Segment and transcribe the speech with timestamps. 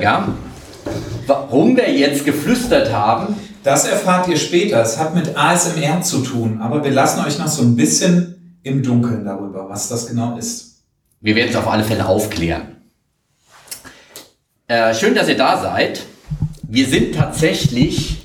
[0.00, 0.36] gern.
[1.26, 4.80] Warum wir jetzt geflüstert haben, Das erfahrt ihr später.
[4.80, 8.82] Es hat mit ASMR zu tun, aber wir lassen euch noch so ein bisschen im
[8.82, 10.82] Dunkeln darüber, was das genau ist.
[11.20, 12.76] wir werden es auf alle Fälle aufklären.
[14.66, 16.06] Äh, schön, dass ihr da seid.
[16.62, 18.22] Wir sind tatsächlich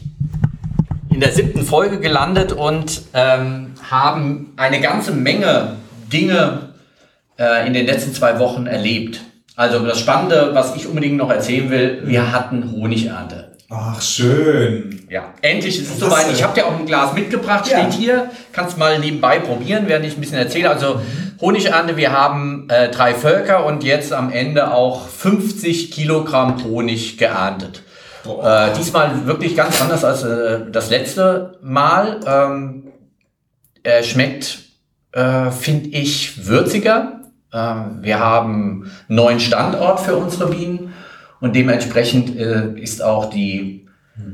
[1.09, 5.75] in der siebten Folge gelandet und ähm, haben eine ganze Menge
[6.13, 6.69] Dinge
[7.37, 9.19] äh, in den letzten zwei Wochen erlebt.
[9.55, 13.51] Also das Spannende, was ich unbedingt noch erzählen will, wir hatten Honigernte.
[13.69, 15.07] Ach, schön.
[15.09, 16.27] Ja, endlich ist es soweit.
[16.29, 17.79] äh, Ich habe dir auch ein Glas mitgebracht, Ja.
[17.79, 18.29] steht hier.
[18.51, 20.69] Kannst mal nebenbei probieren, während ich ein bisschen erzähle.
[20.69, 21.01] Also
[21.41, 27.81] Honigernte, wir haben äh, drei Völker und jetzt am Ende auch 50 Kilogramm Honig geerntet.
[28.25, 32.19] Äh, diesmal wirklich ganz anders als äh, das letzte Mal.
[32.27, 32.87] Ähm,
[33.83, 34.59] er schmeckt,
[35.11, 37.21] äh, finde ich, würziger.
[37.55, 40.93] Ähm, wir haben einen neuen Standort für unsere Bienen
[41.39, 43.87] und dementsprechend äh, ist auch die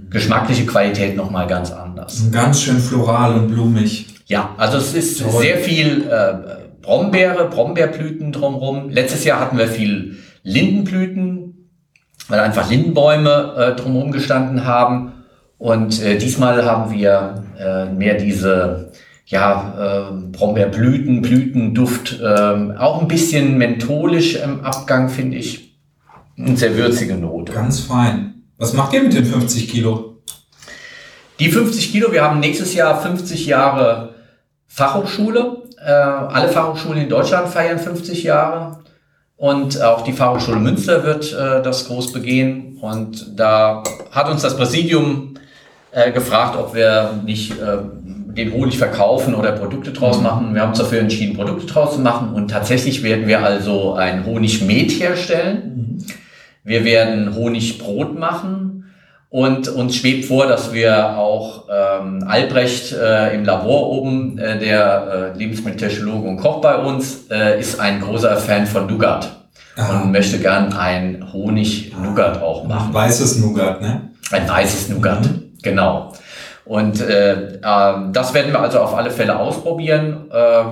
[0.09, 2.29] geschmackliche Qualität nochmal ganz anders.
[2.31, 4.07] Ganz schön floral und blumig.
[4.25, 5.41] Ja, also es ist Toll.
[5.41, 6.33] sehr viel äh,
[6.81, 8.89] Brombeere, Brombeerblüten drumherum.
[8.89, 11.69] Letztes Jahr hatten wir viel Lindenblüten,
[12.27, 15.13] weil einfach Lindenbäume äh, drumherum gestanden haben.
[15.59, 17.43] Und diesmal haben wir
[17.95, 18.91] mehr diese
[19.31, 25.79] ja, äh, Brombeerblüten, Blütenduft, ähm, auch ein bisschen mentholisch im Abgang, finde ich.
[26.37, 27.53] Eine sehr würzige Note.
[27.53, 28.43] Ganz fein.
[28.57, 30.17] Was macht ihr mit den 50 Kilo?
[31.39, 34.15] Die 50 Kilo, wir haben nächstes Jahr 50 Jahre
[34.67, 35.63] Fachhochschule.
[35.83, 38.79] Äh, alle Fachhochschulen in Deutschland feiern 50 Jahre.
[39.37, 42.77] Und auch die Fachhochschule Münster wird äh, das groß begehen.
[42.81, 43.81] Und da
[44.11, 45.35] hat uns das Präsidium
[45.91, 47.77] äh, gefragt, ob wir nicht äh,
[48.35, 50.53] den Honig verkaufen oder Produkte draus machen.
[50.53, 52.33] Wir haben uns dafür entschieden, Produkte draus zu machen.
[52.33, 56.03] Und tatsächlich werden wir also ein Honigmet herstellen.
[56.63, 58.85] Wir werden Honigbrot machen.
[59.29, 65.33] Und uns schwebt vor, dass wir auch ähm, Albrecht äh, im Labor oben, äh, der
[65.33, 69.31] äh, Lebensmitteltechnologe und Koch bei uns, äh, ist ein großer Fan von Nougat
[69.77, 70.01] Aha.
[70.01, 72.93] und möchte gern ein Honig-Nougat auch machen.
[72.93, 74.09] Weißes Nougat, ne?
[74.31, 75.29] Ein weißes Nougat,
[75.63, 76.11] genau.
[76.65, 80.29] Und äh, ähm, das werden wir also auf alle Fälle ausprobieren.
[80.31, 80.63] Äh, äh,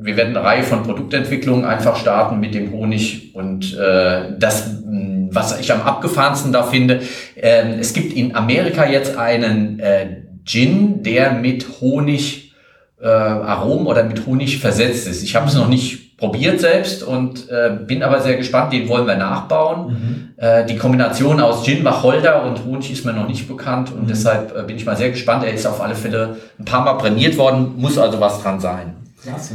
[0.00, 3.34] wir werden eine Reihe von Produktentwicklungen einfach starten mit dem Honig.
[3.34, 7.00] Und äh, das, mh, was ich am abgefahrensten da finde,
[7.34, 12.52] äh, es gibt in Amerika jetzt einen äh, Gin, der mit Honig
[13.00, 15.22] äh, Aromen oder mit Honig versetzt ist.
[15.22, 18.72] Ich habe es noch nicht probiert selbst und äh, bin aber sehr gespannt.
[18.72, 20.34] Den wollen wir nachbauen.
[20.36, 24.54] Äh, die Kombination aus Gin, Wacholder und Honig ist mir noch nicht bekannt und deshalb
[24.54, 25.44] äh, bin ich mal sehr gespannt.
[25.44, 28.96] Er ist auf alle Fälle ein paar Mal prämiert worden, muss also was dran sein.
[29.22, 29.54] Klasse.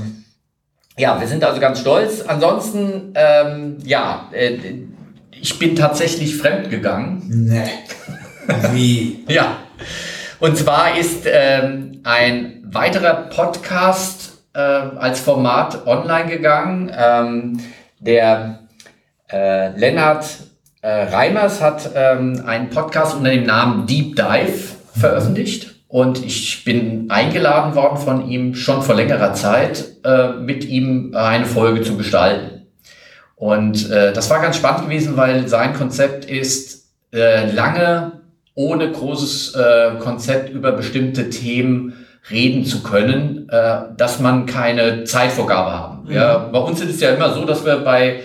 [0.98, 2.22] Ja, wir sind also ganz stolz.
[2.22, 4.58] Ansonsten, ähm, ja, äh,
[5.32, 7.48] ich bin tatsächlich fremdgegangen.
[7.48, 7.66] Ne.
[8.72, 9.26] Wie?
[9.28, 9.58] Ja.
[10.40, 14.23] Und zwar ist ähm, ein weiterer Podcast
[14.54, 16.92] äh, als Format online gegangen.
[16.96, 17.60] Ähm,
[18.00, 18.60] der
[19.32, 20.26] äh, Lennart
[20.82, 25.74] äh, Reimers hat ähm, einen Podcast unter dem Namen Deep Dive veröffentlicht.
[25.88, 31.46] Und ich bin eingeladen worden von ihm schon vor längerer Zeit, äh, mit ihm eine
[31.46, 32.68] Folge zu gestalten.
[33.36, 38.22] Und äh, das war ganz spannend gewesen, weil sein Konzept ist, äh, lange
[38.56, 45.72] ohne großes äh, Konzept über bestimmte Themen reden zu können, äh, dass man keine Zeitvorgabe
[45.72, 46.12] haben.
[46.12, 48.22] Ja, bei uns ist es ja immer so, dass wir bei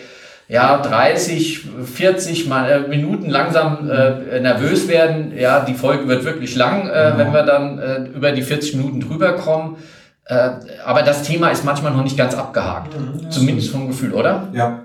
[0.49, 5.33] ja, 30, 40 mal, äh, Minuten langsam äh, nervös werden.
[5.37, 9.01] Ja, die Folge wird wirklich lang, äh, wenn wir dann äh, über die 40 Minuten
[9.01, 9.77] drüber kommen.
[10.25, 10.51] Äh,
[10.85, 12.95] aber das Thema ist manchmal noch nicht ganz abgehakt.
[13.31, 14.49] Zumindest vom Gefühl, oder?
[14.53, 14.85] Ja.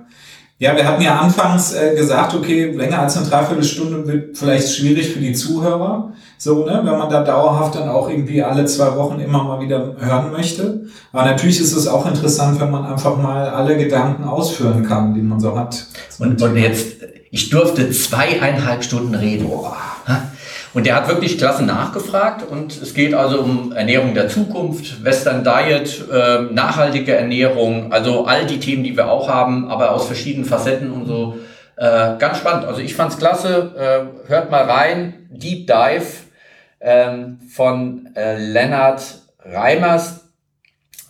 [0.63, 5.10] Ja, wir hatten ja anfangs äh, gesagt, okay, länger als eine Dreiviertelstunde wird vielleicht schwierig
[5.10, 6.13] für die Zuhörer.
[6.38, 9.98] So, ne, wenn man da dauerhaft dann auch irgendwie alle zwei Wochen immer mal wieder
[10.00, 10.86] hören möchte.
[11.12, 15.21] Aber natürlich ist es auch interessant, wenn man einfach mal alle Gedanken ausführen kann, die
[15.21, 15.86] man so hat.
[16.19, 16.94] Und, und jetzt,
[17.30, 19.48] ich durfte zweieinhalb Stunden reden.
[20.74, 25.44] Und der hat wirklich klasse nachgefragt und es geht also um Ernährung der Zukunft, Western
[25.44, 30.46] Diet, äh, nachhaltige Ernährung, also all die Themen, die wir auch haben, aber aus verschiedenen
[30.46, 31.38] Facetten und so.
[31.75, 32.66] Äh, ganz spannend.
[32.66, 33.72] Also ich fand's klasse.
[33.78, 35.28] Äh, hört mal rein.
[35.30, 36.06] Deep Dive
[36.80, 39.02] ähm, von äh, Lennart
[39.44, 40.22] Reimers.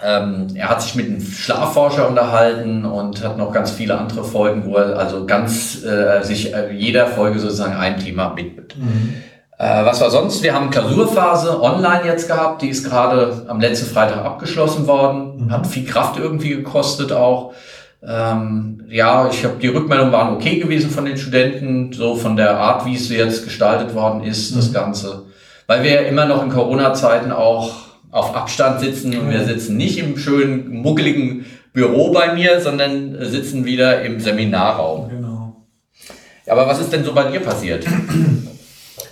[0.01, 4.66] Ähm, er hat sich mit einem Schlafforscher unterhalten und hat noch ganz viele andere Folgen,
[4.66, 8.75] wo er also ganz äh, sich äh, jeder Folge sozusagen ein Thema widmet.
[8.77, 9.24] Mhm.
[9.63, 10.44] Äh, was war sonst?
[10.44, 15.51] Wir haben Klausurphase online jetzt gehabt, die ist gerade am letzten Freitag abgeschlossen worden, Mhm.
[15.51, 17.54] hat viel Kraft irgendwie gekostet auch.
[18.06, 22.57] Ähm, ja, ich habe die Rückmeldungen waren okay gewesen von den Studenten, so von der
[22.57, 24.74] Art, wie es jetzt gestaltet worden ist, das Mhm.
[24.74, 25.24] Ganze.
[25.68, 27.71] Weil wir ja immer noch in Corona-Zeiten auch
[28.12, 33.63] auf Abstand sitzen und wir sitzen nicht im schönen, muckeligen Büro bei mir, sondern sitzen
[33.63, 35.07] wieder im Seminarraum.
[35.09, 35.56] Genau.
[36.50, 37.86] Aber was ist denn so bei dir passiert?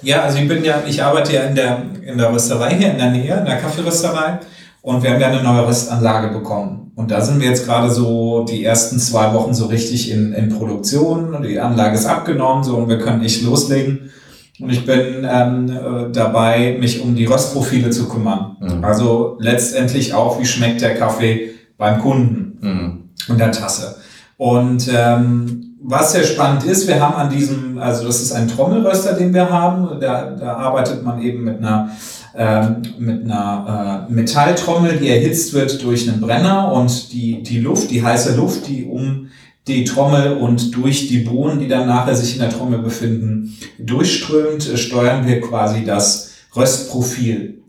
[0.01, 2.97] Ja, also ich bin ja, ich arbeite ja in der, in der Rösterei hier in
[2.97, 4.39] der Nähe, in der Kaffeerösterei.
[4.81, 6.91] Und wir haben ja eine neue Röstanlage bekommen.
[6.95, 10.49] Und da sind wir jetzt gerade so die ersten zwei Wochen so richtig in, in
[10.49, 11.43] Produktion.
[11.43, 14.11] Die Anlage ist abgenommen, so und wir können echt loslegen.
[14.59, 18.57] Und ich bin ähm, äh, dabei, mich um die Röstprofile zu kümmern.
[18.59, 18.83] Mhm.
[18.83, 23.09] Also letztendlich auch, wie schmeckt der Kaffee beim Kunden Hm.
[23.27, 23.95] und der Tasse.
[24.37, 29.13] Und ähm, was sehr spannend ist, wir haben an diesem, also das ist ein Trommelröster,
[29.13, 29.99] den wir haben.
[29.99, 31.89] Da, da arbeitet man eben mit einer
[32.33, 37.91] ähm, mit einer äh, Metalltrommel, die erhitzt wird durch einen Brenner und die die Luft,
[37.91, 39.27] die heiße Luft, die um
[39.67, 44.69] die Trommel und durch die Bohnen, die dann nachher sich in der Trommel befinden, durchströmt,
[44.69, 47.61] äh, steuern wir quasi das Röstprofil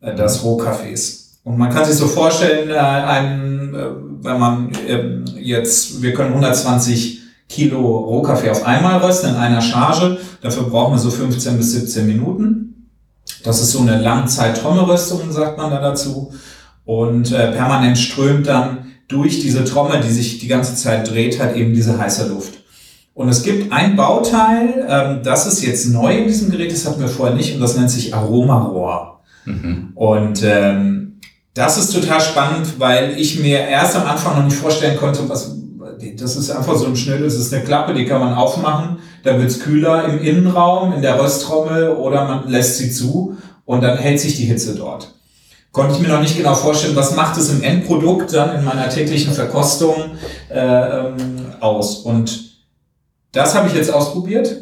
[0.00, 1.40] äh, des Rohkaffees.
[1.44, 3.86] Und man kann sich so vorstellen, äh, ein, äh,
[4.20, 10.18] wenn man ähm, jetzt, wir können 120 Kilo Rohkaffee auf einmal rösten in einer Charge.
[10.40, 12.90] Dafür brauchen wir so 15 bis 17 Minuten.
[13.44, 16.32] Das ist so eine Langzeit-Trommelröstung, sagt man da dazu.
[16.84, 21.56] Und äh, permanent strömt dann durch diese Trommel, die sich die ganze Zeit dreht, halt
[21.56, 22.54] eben diese heiße Luft.
[23.14, 27.00] Und es gibt ein Bauteil, ähm, das ist jetzt neu in diesem Gerät, das hatten
[27.00, 29.20] wir vorher nicht, und das nennt sich Aromarohr.
[29.44, 29.90] Mhm.
[29.94, 31.20] Und ähm,
[31.52, 35.54] das ist total spannend, weil ich mir erst am Anfang noch nicht vorstellen konnte, was
[36.16, 39.38] das ist einfach so ein Schnell, das ist eine Klappe, die kann man aufmachen, da
[39.38, 44.20] wird's kühler im Innenraum, in der Rösttrommel oder man lässt sie zu und dann hält
[44.20, 45.14] sich die Hitze dort.
[45.72, 48.88] Konnte ich mir noch nicht genau vorstellen, was macht es im Endprodukt dann in meiner
[48.90, 49.94] täglichen Verkostung
[50.50, 51.16] äh, ähm,
[51.60, 51.98] aus.
[51.98, 52.52] Und
[53.32, 54.54] das habe ich jetzt ausprobiert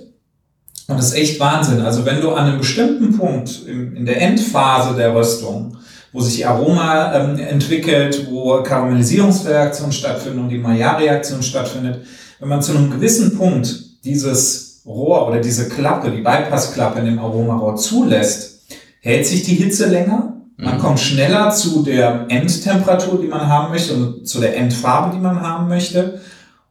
[0.87, 1.81] und das ist echt Wahnsinn.
[1.81, 5.77] Also wenn du an einem bestimmten Punkt im, in der Endphase der Röstung,
[6.13, 12.05] wo sich Aroma ähm, entwickelt, wo Karamellisierungsreaktion stattfindet und die Maillard-Reaktion stattfindet,
[12.41, 17.19] wenn man zu einem gewissen Punkt dieses Rohr oder diese Klappe, die Bypassklappe in dem
[17.19, 18.63] Aromarohr zulässt,
[19.01, 20.37] hält sich die Hitze länger.
[20.57, 20.81] Man Mhm.
[20.81, 25.41] kommt schneller zu der Endtemperatur, die man haben möchte und zu der Endfarbe, die man
[25.41, 26.21] haben möchte.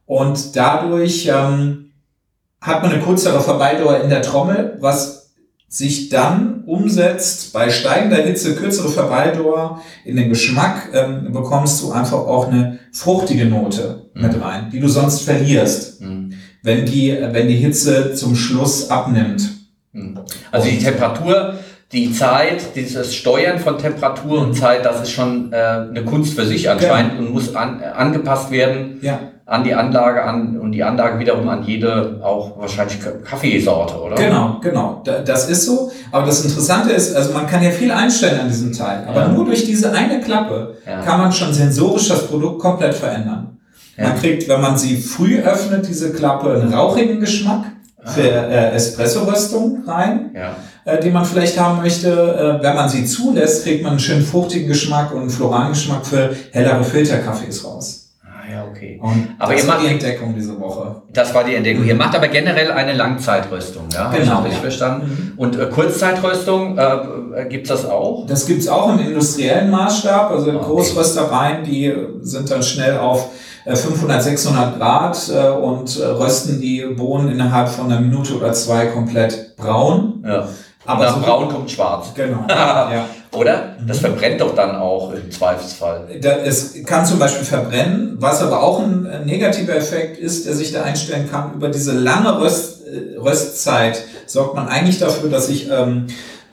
[0.06, 1.92] Und dadurch ähm,
[2.60, 5.19] hat man eine kürzere Verweildauer in der Trommel, was
[5.72, 12.18] sich dann umsetzt bei steigender Hitze, kürzere Verweildauer in den Geschmack, ähm, bekommst du einfach
[12.18, 14.22] auch eine fruchtige Note Mhm.
[14.22, 16.32] mit rein, die du sonst verlierst, Mhm.
[16.64, 19.48] wenn die, wenn die Hitze zum Schluss abnimmt.
[19.92, 20.18] Mhm.
[20.50, 21.54] Also die Temperatur,
[21.92, 26.46] die Zeit, dieses Steuern von Temperatur und Zeit, das ist schon äh, eine Kunst für
[26.46, 30.84] sich anscheinend und muss an, äh, angepasst werden Ja, an die Anlage an und die
[30.84, 34.14] Anlage wiederum an jede auch wahrscheinlich Kaffeesorte, oder?
[34.14, 35.00] Genau, genau.
[35.04, 35.90] Da- Das ist so.
[36.12, 39.04] Aber das Interessante ist, also man kann ja viel einstellen an diesem Teil.
[39.08, 39.28] Aber Ja.
[39.28, 41.00] nur durch diese eine Klappe Ja.
[41.02, 43.58] kann man schon sensorisch das Produkt komplett verändern.
[43.96, 44.08] Ja.
[44.10, 47.64] Man kriegt, wenn man sie früh öffnet, diese Klappe einen rauchigen Geschmack
[48.04, 50.54] für äh, Espresso-Röstung rein, Ja.
[50.84, 52.08] äh, die man vielleicht haben möchte.
[52.08, 56.06] Äh, wenn man sie zulässt, kriegt man einen schönen fruchtigen Geschmack und einen floralen Geschmack
[56.06, 58.09] für hellere Filterkaffees raus.
[58.50, 58.98] Ja, okay.
[59.02, 61.02] Und Aber das ihr war macht- die Entdeckung diese Woche.
[61.12, 61.84] Das war die Entdeckung.
[61.84, 64.10] Ihr macht aber generell eine Langzeitröstung, ja?
[64.12, 64.60] Ich Genau, das richtig ja.
[64.62, 65.32] verstanden?
[65.36, 66.82] Und äh, Kurzzeitröstung, äh,
[67.36, 68.26] äh, gibt's das auch?
[68.26, 70.30] Das gibt's auch im industriellen Maßstab.
[70.30, 70.64] Also Ah, Okay.
[70.66, 73.28] Großröstereien, die sind dann schnell auf
[73.64, 78.52] äh, 500, 600 Grad äh, und äh, rösten die Bohnen innerhalb von einer Minute oder
[78.52, 80.24] zwei komplett braun.
[80.26, 80.48] Ja.
[80.86, 82.12] Aber nach so- Braun kommt Schwarz.
[82.14, 82.44] Genau.
[82.48, 83.04] ja.
[83.32, 83.76] Oder?
[83.86, 84.06] Das Mhm.
[84.06, 86.06] verbrennt doch dann auch im Zweifelsfall.
[86.44, 90.82] Es kann zum Beispiel verbrennen, was aber auch ein negativer Effekt ist, der sich da
[90.82, 91.54] einstellen kann.
[91.54, 96.06] Über diese lange Röst, äh, Röstzeit sorgt man eigentlich dafür, dass sich ähm,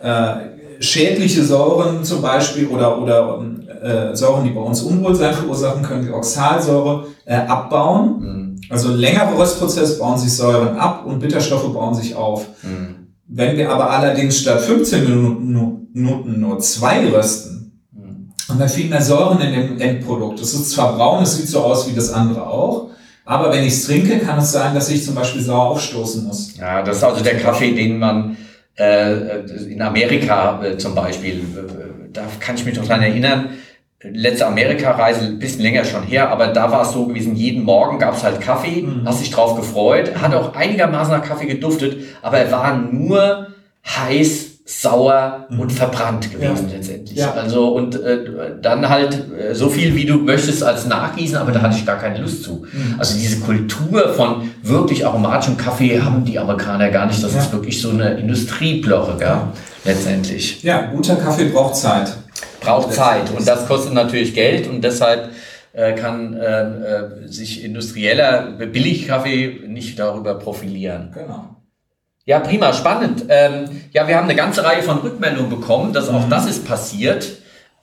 [0.03, 0.33] äh,
[0.79, 3.41] schädliche Säuren zum Beispiel oder, oder
[3.81, 8.19] äh, Säuren, die bei uns Unwohlsein verursachen können, wie Oxalsäure, äh, abbauen.
[8.19, 8.61] Mhm.
[8.69, 12.45] Also längere Röstprozess bauen sich Säuren ab und Bitterstoffe bauen sich auf.
[12.61, 12.96] Mhm.
[13.27, 18.29] Wenn wir aber allerdings statt 15 Minuten, nur zwei rösten, Mhm.
[18.47, 20.39] haben wir viel mehr Säuren in dem Endprodukt.
[20.39, 22.91] Es ist zwar braun, es sieht so aus wie das andere auch,
[23.25, 26.55] aber wenn ich es trinke, kann es sein, dass ich zum Beispiel sauer aufstoßen muss.
[26.57, 28.37] Ja, das ist also der Kaffee, den man
[28.79, 33.49] äh, in Amerika äh, zum Beispiel, äh, da kann ich mich noch dran erinnern,
[34.03, 37.97] letzte Amerika-Reise, ein bisschen länger schon her, aber da war es so gewesen, jeden Morgen
[37.97, 39.01] gab es halt Kaffee, Mhm.
[39.05, 43.47] hast dich drauf gefreut, hat auch einigermaßen nach Kaffee geduftet, aber er war nur
[43.85, 45.59] heiß, sauer Mhm.
[45.61, 46.75] und verbrannt gewesen Ja.
[46.75, 47.17] letztendlich.
[47.17, 47.31] Ja.
[47.31, 48.19] Also und äh,
[48.61, 51.97] dann halt äh, so viel, wie du möchtest als Nachgießen, aber da hatte ich gar
[51.97, 52.65] keine Lust zu.
[52.71, 52.95] Mhm.
[52.99, 57.23] Also diese Kultur von wirklich aromatischem Kaffee haben die Amerikaner gar nicht.
[57.23, 57.39] Das Ja.
[57.39, 59.37] ist wirklich so eine Industriebloche, gell?
[59.85, 60.61] letztendlich.
[60.63, 62.11] Ja, guter Kaffee braucht Zeit.
[62.67, 65.29] Braucht Zeit und das kostet natürlich Geld und deshalb
[65.73, 71.11] äh, kann äh, äh, sich industrieller Billigkaffee nicht darüber profilieren.
[71.13, 71.55] Genau.
[72.25, 73.25] Ja, prima, spannend.
[73.29, 77.27] Ähm, ja, wir haben eine ganze Reihe von Rückmeldungen bekommen, dass auch das ist passiert.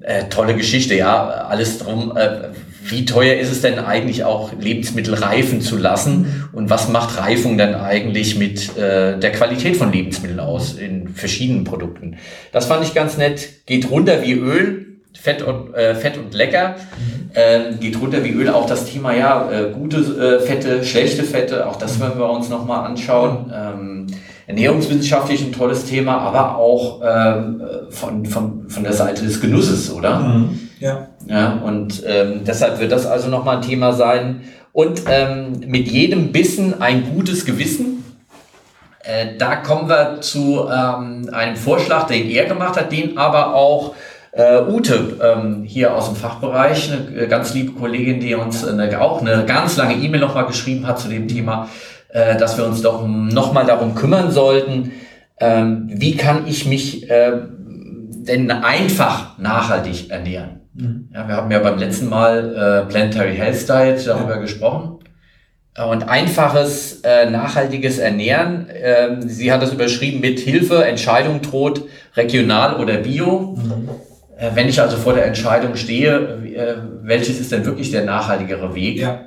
[0.00, 1.24] Äh, tolle Geschichte, ja.
[1.48, 2.14] Alles drum.
[2.16, 2.48] Äh,
[2.84, 6.48] wie teuer ist es denn eigentlich auch, Lebensmittel reifen zu lassen?
[6.52, 11.64] Und was macht Reifung denn eigentlich mit äh, der Qualität von Lebensmitteln aus in verschiedenen
[11.64, 12.16] Produkten?
[12.50, 13.66] Das fand ich ganz nett.
[13.66, 16.74] Geht runter wie Öl, fett und, äh, fett und lecker.
[17.34, 18.48] Ähm, geht runter wie Öl.
[18.48, 22.48] Auch das Thema, ja, äh, gute äh, Fette, schlechte Fette, auch das werden wir uns
[22.48, 23.52] nochmal anschauen.
[23.54, 24.06] Ähm,
[24.46, 30.18] ernährungswissenschaftlich ein tolles Thema, aber auch ähm, von, von, von der Seite des Genusses, oder?
[30.18, 30.68] Mhm.
[30.80, 31.08] Ja.
[31.26, 34.42] Ja, und ähm, deshalb wird das also nochmal ein Thema sein.
[34.72, 38.04] Und ähm, mit jedem Bissen ein gutes Gewissen.
[39.04, 43.94] Äh, da kommen wir zu ähm, einem Vorschlag, den er gemacht hat, den aber auch
[44.32, 49.00] äh, Ute ähm, hier aus dem Fachbereich, eine äh, ganz liebe Kollegin, die uns eine,
[49.00, 51.68] auch eine ganz lange E-Mail nochmal geschrieben hat zu dem Thema,
[52.08, 54.92] äh, dass wir uns doch nochmal darum kümmern sollten,
[55.38, 57.32] ähm, wie kann ich mich äh,
[58.24, 60.61] denn einfach nachhaltig ernähren.
[60.74, 61.08] Mhm.
[61.12, 64.98] Ja, wir haben ja beim letzten Mal äh, Planetary Health Diet darüber gesprochen.
[65.74, 71.82] Äh, Und einfaches, äh, nachhaltiges Ernähren, ähm, sie hat das überschrieben mit Hilfe, Entscheidung droht,
[72.16, 73.56] regional oder bio.
[74.38, 76.16] Äh, wenn ich also vor der Entscheidung stehe,
[76.54, 79.20] äh, welches ist denn wirklich der nachhaltigere Weg, Ja.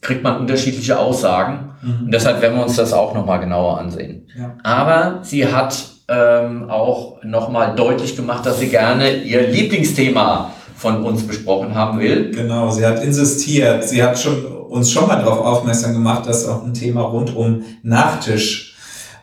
[0.00, 1.70] kriegt man unterschiedliche Aussagen.
[1.82, 2.04] Mhm.
[2.06, 4.26] Und deshalb werden wir uns das auch nochmal genauer ansehen.
[4.38, 4.54] Ja.
[4.62, 11.26] Aber sie hat ähm, auch nochmal deutlich gemacht, dass sie gerne ihr Lieblingsthema von uns
[11.26, 12.30] besprochen haben will.
[12.30, 13.82] Genau, sie hat insistiert.
[13.82, 17.64] Sie hat schon, uns schon mal darauf aufmerksam gemacht, dass auch ein Thema rund um
[17.82, 18.76] Nachtisch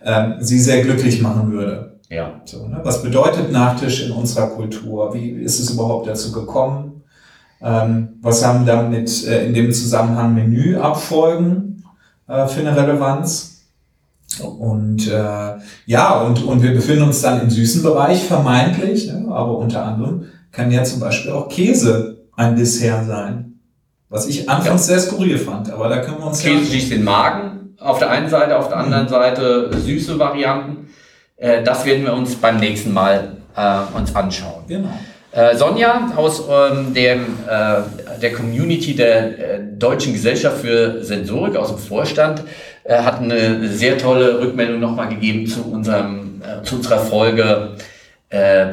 [0.04, 1.98] ähm, sie sehr glücklich machen würde.
[2.10, 2.42] Ja.
[2.44, 2.82] So, ne?
[2.84, 5.14] Was bedeutet Nachtisch in unserer Kultur?
[5.14, 7.04] Wie ist es überhaupt dazu gekommen?
[7.62, 11.86] Ähm, was haben damit äh, in dem Zusammenhang Menüabfolgen
[12.28, 13.62] äh, für eine Relevanz?
[14.44, 15.54] Und äh,
[15.86, 19.28] ja, und, und wir befinden uns dann im süßen Bereich vermeintlich, ne?
[19.30, 23.60] aber unter anderem kann ja zum Beispiel auch Käse ein Dessert sein.
[24.10, 27.76] Was ich anfangs sehr skurril fand, aber da können wir uns Käse schließt den Magen
[27.80, 30.88] auf der einen Seite, auf der anderen Seite süße Varianten.
[31.36, 34.64] Äh, das werden wir uns beim nächsten Mal äh, uns anschauen.
[34.68, 34.98] Genau.
[35.32, 41.70] Äh, Sonja aus ähm, dem, äh, der Community der äh, Deutschen Gesellschaft für Sensorik aus
[41.70, 42.44] dem Vorstand
[42.86, 47.76] äh, hat eine sehr tolle Rückmeldung nochmal gegeben zu, unserem, zu unserer Folge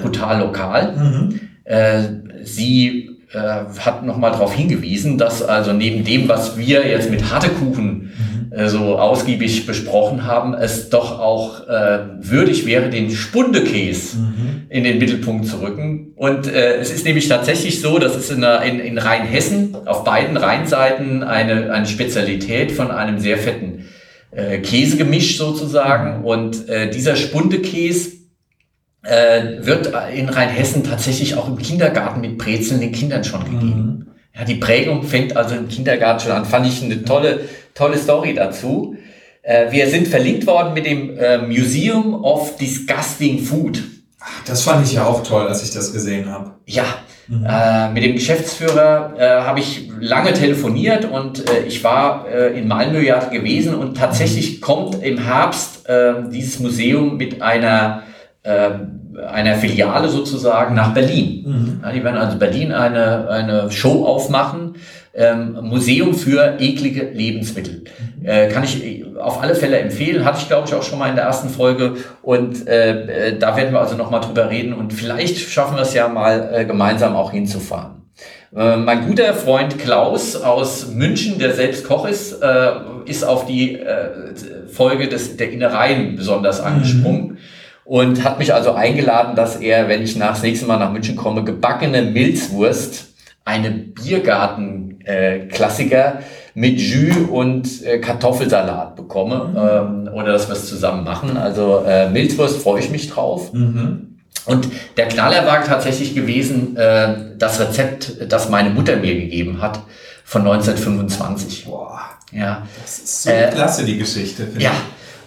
[0.00, 0.92] Brutal Lokal.
[0.96, 1.51] Mhm.
[1.72, 3.38] Äh, sie äh,
[3.78, 8.12] hat nochmal darauf hingewiesen, dass also neben dem, was wir jetzt mit Hartekuchen
[8.50, 14.62] äh, so ausgiebig besprochen haben, es doch auch äh, würdig wäre, den Spundekäse Mhm.
[14.68, 16.12] in den Mittelpunkt zu rücken.
[16.16, 20.36] Und äh, es ist nämlich tatsächlich so, dass es in, in, in Rheinhessen auf beiden
[20.36, 23.86] Rheinseiten eine, eine Spezialität von einem sehr fetten
[24.30, 26.24] äh, Käsegemisch sozusagen.
[26.24, 28.21] Und äh, dieser Spundekäse
[29.02, 34.06] äh, wird in Rheinhessen tatsächlich auch im Kindergarten mit Brezeln den Kindern schon gegeben.
[34.34, 36.44] Ja, die Prägung fängt also im Kindergarten schon an.
[36.44, 37.40] Fand ich eine tolle,
[37.74, 38.96] tolle Story dazu.
[39.42, 43.82] Äh, wir sind verlinkt worden mit dem äh, Museum of Disgusting Food.
[44.46, 46.52] Das fand ich ja auch toll, als ich das gesehen habe.
[46.64, 46.84] Ja,
[47.28, 52.68] äh, mit dem Geschäftsführer äh, habe ich lange telefoniert und äh, ich war äh, in
[52.68, 58.02] Malmö ja gewesen und tatsächlich kommt im Herbst äh, dieses Museum mit einer
[58.44, 61.80] einer Filiale sozusagen nach Berlin.
[61.82, 64.74] Ja, die werden also Berlin eine, eine Show aufmachen,
[65.14, 67.84] ähm, Museum für eklige Lebensmittel.
[68.24, 71.16] Äh, kann ich auf alle Fälle empfehlen, hatte ich glaube ich auch schon mal in
[71.16, 75.38] der ersten Folge und äh, äh da werden wir also nochmal drüber reden und vielleicht
[75.38, 78.02] schaffen wir es ja mal äh, gemeinsam auch hinzufahren.
[78.54, 82.72] Äh, mein guter Freund Klaus aus München, der selbst Koch ist, äh,
[83.06, 84.10] ist auf die äh,
[84.70, 86.66] Folge des, der Innereien besonders mhm.
[86.66, 87.28] angesprungen.
[87.28, 87.38] Mhm.
[87.92, 91.14] Und hat mich also eingeladen, dass er, wenn ich nach, das nächste Mal nach München
[91.14, 93.08] komme, gebackene Milzwurst,
[93.44, 96.20] eine Biergarten-Klassiker,
[96.54, 99.58] mit Jus und äh, Kartoffelsalat bekomme mhm.
[100.08, 101.36] ähm, oder dass wir es zusammen machen.
[101.36, 103.52] Also äh, Milzwurst freue ich mich drauf.
[103.52, 104.20] Mhm.
[104.46, 109.80] Und der Knaller war tatsächlich gewesen, äh, das Rezept, das meine Mutter mir gegeben hat,
[110.24, 111.66] von 1925.
[111.66, 112.00] Boah.
[112.30, 112.66] Ja.
[112.82, 114.48] Das ist so äh, klasse, die Geschichte.
[114.56, 114.72] Ja.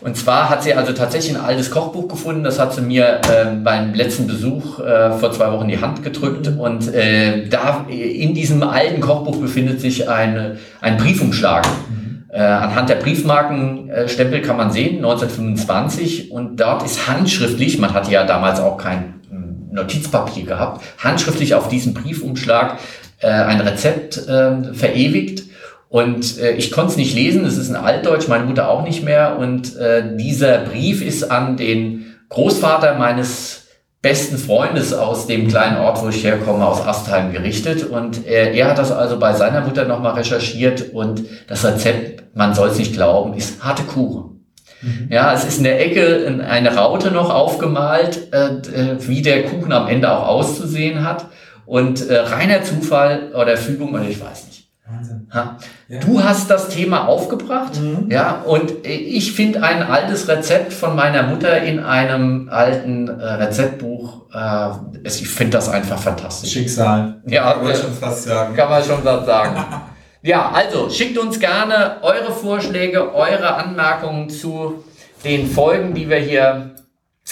[0.02, 3.46] Und zwar hat sie also tatsächlich ein altes Kochbuch gefunden, das hat sie mir äh,
[3.64, 6.48] beim letzten Besuch äh, vor zwei Wochen die Hand gedrückt.
[6.48, 11.66] Und äh, da in diesem alten Kochbuch befindet sich eine, ein Briefumschlag.
[11.66, 12.06] Mhm.
[12.36, 16.32] Äh, anhand der Briefmarkenstempel kann man sehen, 1925.
[16.32, 21.70] Und dort ist handschriftlich, man hatte ja damals auch kein hm, Notizpapier gehabt, handschriftlich auf
[21.70, 22.78] diesem Briefumschlag
[23.22, 25.44] äh, ein Rezept äh, verewigt.
[25.90, 29.04] Und äh, ich konnte es nicht lesen, es ist ein Altdeutsch, meine Mutter auch nicht
[29.04, 29.38] mehr.
[29.38, 33.66] Und äh, dieser Brief ist an den Großvater meines
[34.02, 37.84] besten Freundes aus dem kleinen Ort, wo ich herkomme, aus Astheim gerichtet.
[37.90, 42.54] Und er, er hat das also bei seiner Mutter nochmal recherchiert und das Rezept, man
[42.54, 44.46] soll es nicht glauben, ist harte Kuchen.
[44.82, 45.08] Mhm.
[45.10, 49.72] Ja, es ist in der Ecke eine Raute noch aufgemalt, äh, äh, wie der Kuchen
[49.72, 51.26] am Ende auch auszusehen hat.
[51.66, 54.55] Und äh, reiner Zufall oder Fügung, oder ich weiß nicht.
[54.88, 55.28] Wahnsinn.
[55.34, 55.58] Ja.
[56.06, 58.12] Du hast das Thema aufgebracht, mhm.
[58.12, 64.30] ja, und ich finde ein altes Rezept von meiner Mutter in einem alten äh, Rezeptbuch.
[64.32, 64.70] Äh,
[65.04, 66.52] ich finde das einfach fantastisch.
[66.52, 67.20] Schicksal.
[67.26, 68.56] Ja, kann man äh, schon fast sagen.
[68.56, 69.66] Kann man schon fast sagen.
[70.22, 74.84] ja, also schickt uns gerne eure Vorschläge, eure Anmerkungen zu
[75.24, 76.76] den Folgen, die wir hier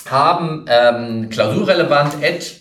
[0.10, 0.66] haben.
[0.68, 2.52] Ähm, klausurrelevant at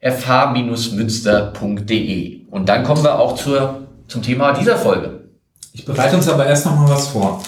[0.00, 2.46] fh-münster.de.
[2.50, 3.81] Und dann kommen wir auch zur
[4.12, 5.30] zum Thema dieser Folge.
[5.72, 7.42] Ich bereite uns aber erst noch mal was vor.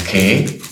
[0.00, 0.62] Okay.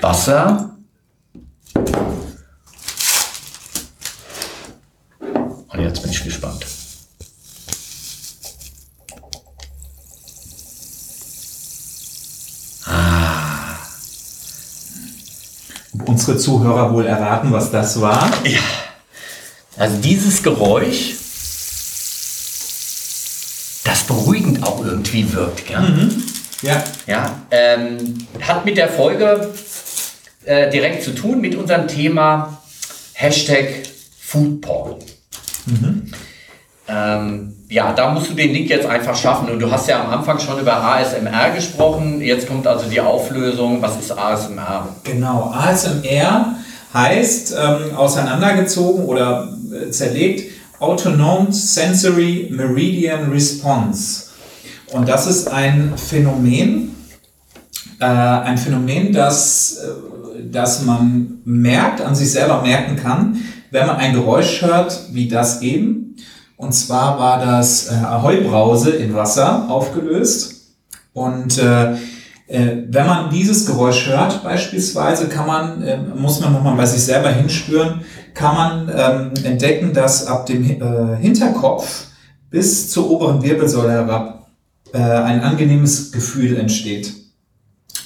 [0.00, 0.76] Wasser.
[5.18, 6.71] Und jetzt bin ich gespannt.
[16.12, 18.30] Unsere Zuhörer wohl erraten, was das war?
[18.44, 18.60] Ja.
[19.78, 21.14] Also dieses Geräusch,
[23.84, 25.66] das beruhigend auch irgendwie wirkt.
[25.66, 25.80] Gell?
[25.80, 26.22] Mhm.
[26.60, 26.84] Ja.
[27.06, 29.54] ja ähm, hat mit der Folge
[30.44, 32.60] äh, direkt zu tun, mit unserem Thema
[33.14, 33.88] Hashtag
[34.20, 34.96] Foodporn.
[35.64, 36.12] Mhm.
[36.88, 39.48] Ähm, ja, da musst du den Link jetzt einfach schaffen.
[39.48, 42.20] Und du hast ja am Anfang schon über ASMR gesprochen.
[42.20, 43.80] Jetzt kommt also die Auflösung.
[43.80, 44.88] Was ist ASMR?
[45.04, 46.56] Genau, ASMR
[46.92, 54.24] heißt ähm, auseinandergezogen oder äh, zerlegt Autonomous Sensory Meridian Response.
[54.92, 56.94] Und das ist ein Phänomen,
[57.98, 63.38] äh, ein Phänomen, das, äh, das man merkt, an sich selber merken kann,
[63.70, 66.11] wenn man ein Geräusch hört, wie das eben
[66.62, 70.76] und zwar war das äh, Ahoi-Brause in Wasser aufgelöst.
[71.12, 71.94] Und äh,
[72.46, 77.02] äh, wenn man dieses Geräusch hört, beispielsweise, kann man, äh, muss man nochmal bei sich
[77.02, 78.02] selber hinspüren,
[78.34, 82.06] kann man ähm, entdecken, dass ab dem äh, Hinterkopf
[82.48, 84.46] bis zur oberen Wirbelsäule herab
[84.92, 87.12] äh, ein angenehmes Gefühl entsteht,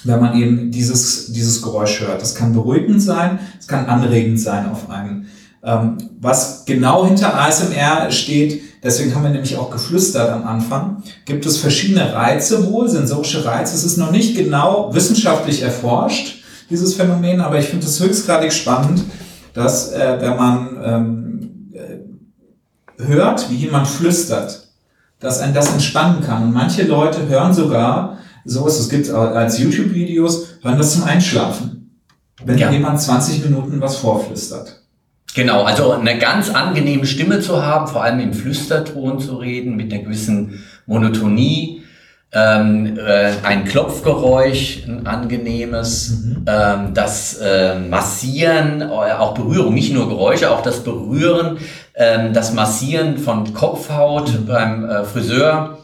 [0.03, 2.23] wenn man eben dieses, dieses Geräusch hört.
[2.23, 5.27] Das kann beruhigend sein, es kann anregend sein auf einen.
[5.67, 11.45] Ähm, was genau hinter ASMR steht, deswegen haben wir nämlich auch geflüstert am Anfang, gibt
[11.45, 13.75] es verschiedene Reize wohl, sensorische Reize.
[13.75, 16.37] Es ist noch nicht genau wissenschaftlich erforscht,
[16.69, 19.03] dieses Phänomen, aber ich finde es höchstgradig spannend,
[19.53, 24.69] dass äh, wenn man ähm, äh, hört, wie jemand flüstert,
[25.19, 26.43] dass ein das entspannen kann.
[26.43, 31.99] Und manche Leute hören sogar sowas, es gibt als YouTube-Videos, hören das zum Einschlafen,
[32.45, 32.71] wenn ja.
[32.71, 34.86] jemand 20 Minuten was vorflüstert.
[35.37, 39.93] Genau, also eine ganz angenehme Stimme zu haben, vor allem im Flüsterton zu reden, mit
[39.93, 41.83] einer gewissen Monotonie,
[42.33, 46.45] ähm, äh, ein Klopfgeräusch, ein angenehmes, mhm.
[46.47, 51.59] ähm, das äh, Massieren, auch Berührung, nicht nur Geräusche, auch das Berühren,
[51.93, 54.45] ähm, das Massieren von Kopfhaut mhm.
[54.47, 55.77] beim äh, Friseur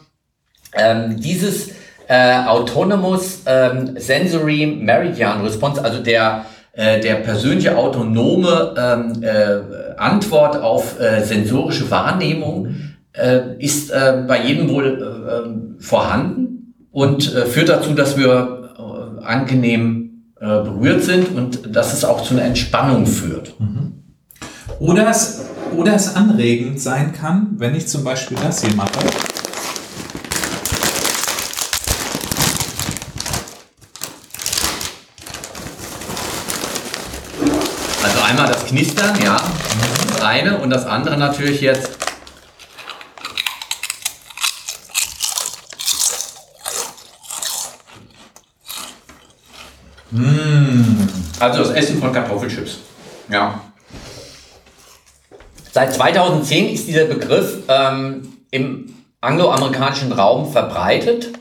[0.76, 1.70] Ähm, dieses
[2.08, 10.58] äh, Autonomous ähm, Sensory Meridian Response, also der, äh, der persönliche autonome ähm, äh, Antwort
[10.58, 12.76] auf äh, sensorische Wahrnehmung,
[13.14, 21.36] äh, ist äh, bei jedem wohl vorhanden und führt dazu, dass wir angenehm berührt sind
[21.36, 23.54] und dass es auch zu einer Entspannung führt.
[24.80, 25.46] Oder es,
[25.78, 29.00] oder es anregend sein kann, wenn ich zum Beispiel das hier mache.
[38.04, 39.38] Also einmal das Knistern, ja,
[40.08, 41.92] das eine und das andere natürlich jetzt.
[51.40, 52.80] Also das Essen von Kartoffelchips.
[53.30, 53.62] Ja.
[55.72, 61.34] Seit 2010 ist dieser Begriff ähm, im angloamerikanischen Raum verbreitet.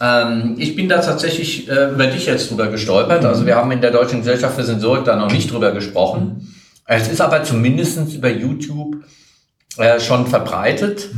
[0.00, 3.24] Ähm, ich bin da tatsächlich äh, über dich jetzt drüber gestolpert.
[3.24, 6.54] Also wir haben in der Deutschen Gesellschaft für Sensorik da noch nicht drüber gesprochen.
[6.84, 8.96] Es ist aber zumindest über YouTube
[9.78, 11.08] äh, schon verbreitet.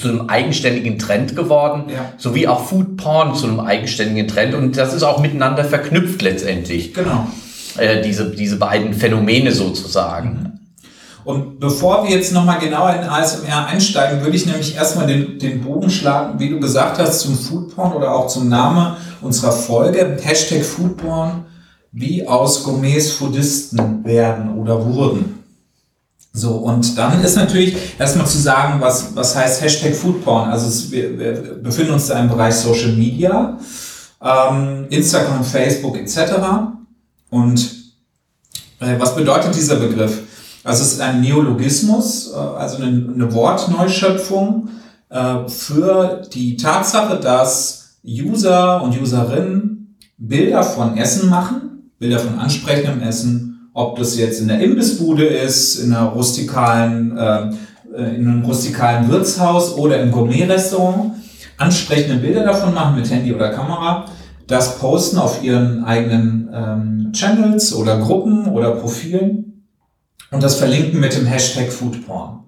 [0.00, 2.12] Zu einem eigenständigen Trend geworden, Ja.
[2.16, 4.54] sowie auch Food Porn zu einem eigenständigen Trend.
[4.54, 7.26] Und das ist auch miteinander verknüpft letztendlich, Genau.
[7.76, 10.51] äh, diese, diese beiden Phänomene sozusagen.
[11.24, 15.62] Und bevor wir jetzt nochmal genauer in ASMR einsteigen, würde ich nämlich erstmal den, den
[15.62, 20.18] Bogen schlagen, wie du gesagt hast, zum Foodporn oder auch zum Namen unserer Folge.
[20.20, 21.44] Hashtag Foodporn,
[21.92, 25.44] wie aus Gourmets Foodisten werden oder wurden.
[26.34, 30.48] So, und dann ist natürlich erstmal zu sagen, was, was heißt Hashtag Foodporn.
[30.50, 33.58] Also es, wir, wir befinden uns da im Bereich Social Media,
[34.22, 36.32] ähm, Instagram, Facebook etc.
[37.28, 37.60] Und
[38.80, 40.22] äh, was bedeutet dieser Begriff?
[40.64, 44.68] Also es ist ein Neologismus, äh, also eine, eine Wortneuschöpfung
[45.08, 53.02] äh, für die Tatsache, dass User und Userinnen Bilder von Essen machen, Bilder von ansprechendem
[53.02, 57.50] Essen, ob das jetzt in der Imbissbude ist, in einer rustikalen, äh,
[57.94, 61.14] in einem rustikalen Wirtshaus oder im Gourmet-Restaurant,
[61.58, 64.06] ansprechende Bilder davon machen mit Handy oder Kamera,
[64.46, 69.51] das posten auf ihren eigenen ähm, Channels oder Gruppen oder Profilen
[70.32, 72.40] und das verlinken mit dem Hashtag Foodporn.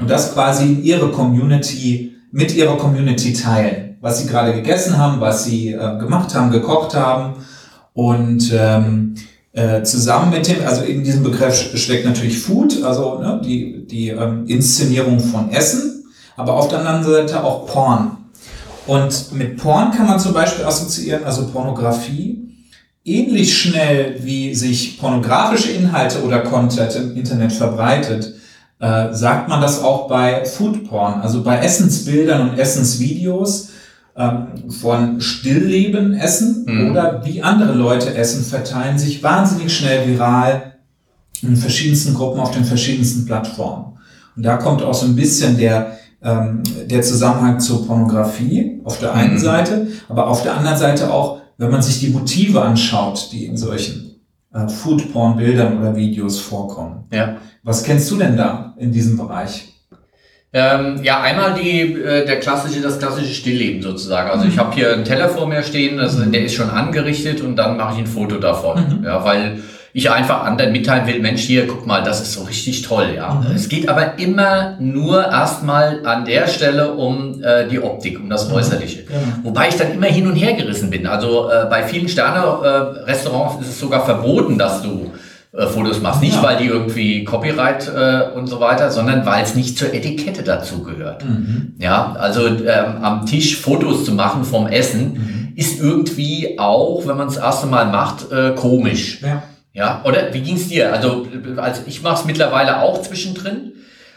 [0.00, 5.44] Und das quasi ihre Community, mit ihrer Community teilen, was sie gerade gegessen haben, was
[5.44, 7.34] sie äh, gemacht haben, gekocht haben.
[7.92, 9.16] Und ähm,
[9.52, 14.08] äh, zusammen mit dem, also in diesem Begriff steckt natürlich Food, also ne, die, die
[14.08, 16.04] ähm, Inszenierung von Essen,
[16.36, 18.16] aber auf der anderen Seite auch Porn.
[18.86, 22.41] Und mit Porn kann man zum Beispiel assoziieren, also Pornografie,
[23.04, 28.34] ähnlich schnell wie sich pornografische Inhalte oder Content im Internet verbreitet,
[28.80, 33.68] äh, sagt man das auch bei Foodporn, also bei Essensbildern und Essensvideos
[34.16, 36.90] ähm, von Stillleben essen Mhm.
[36.90, 40.74] oder wie andere Leute essen, verteilen sich wahnsinnig schnell viral
[41.42, 43.96] in verschiedensten Gruppen auf den verschiedensten Plattformen.
[44.36, 49.12] Und da kommt auch so ein bisschen der, ähm, der Zusammenhang zur Pornografie auf der
[49.14, 49.38] einen Mhm.
[49.38, 53.56] Seite, aber auf der anderen Seite auch, wenn man sich die Motive anschaut, die in
[53.56, 54.20] solchen
[54.52, 57.04] äh, Foodporn-Bildern oder Videos vorkommen.
[57.12, 57.36] Ja.
[57.62, 59.68] Was kennst du denn da in diesem Bereich?
[60.52, 64.28] Ähm, ja, einmal die, äh, der klassische, das klassische Stillleben sozusagen.
[64.28, 67.56] Also ich habe hier einen Teller vor mir stehen, das, der ist schon angerichtet und
[67.56, 68.98] dann mache ich ein Foto davon.
[68.98, 69.04] Mhm.
[69.04, 69.62] Ja, weil
[69.94, 73.08] ich einfach anderen mitteilen will, Mensch, hier, guck mal, das ist so richtig toll.
[73.16, 73.34] Ja.
[73.34, 73.54] Mhm.
[73.54, 78.50] Es geht aber immer nur erstmal an der Stelle um äh, die Optik, um das
[78.50, 79.02] Äußerliche.
[79.04, 79.20] Genau.
[79.42, 81.06] Wobei ich dann immer hin und her gerissen bin.
[81.06, 85.10] Also äh, bei vielen Sterne-Restaurants ist es sogar verboten, dass du
[85.54, 86.22] äh, Fotos machst.
[86.22, 86.42] Nicht, Ja.
[86.42, 90.82] weil die irgendwie Copyright äh, und so weiter, sondern weil es nicht zur Etikette dazu
[90.82, 91.24] gehört.
[91.24, 91.74] Mhm.
[91.78, 95.52] Ja, also ähm, am Tisch Fotos zu machen vom Essen Mhm.
[95.56, 99.20] ist irgendwie auch, wenn man es das erste Mal macht, äh, komisch.
[99.20, 99.42] Ja.
[99.74, 100.92] Ja, oder wie ging's dir?
[100.92, 103.72] Also, also ich mache es mittlerweile auch zwischendrin,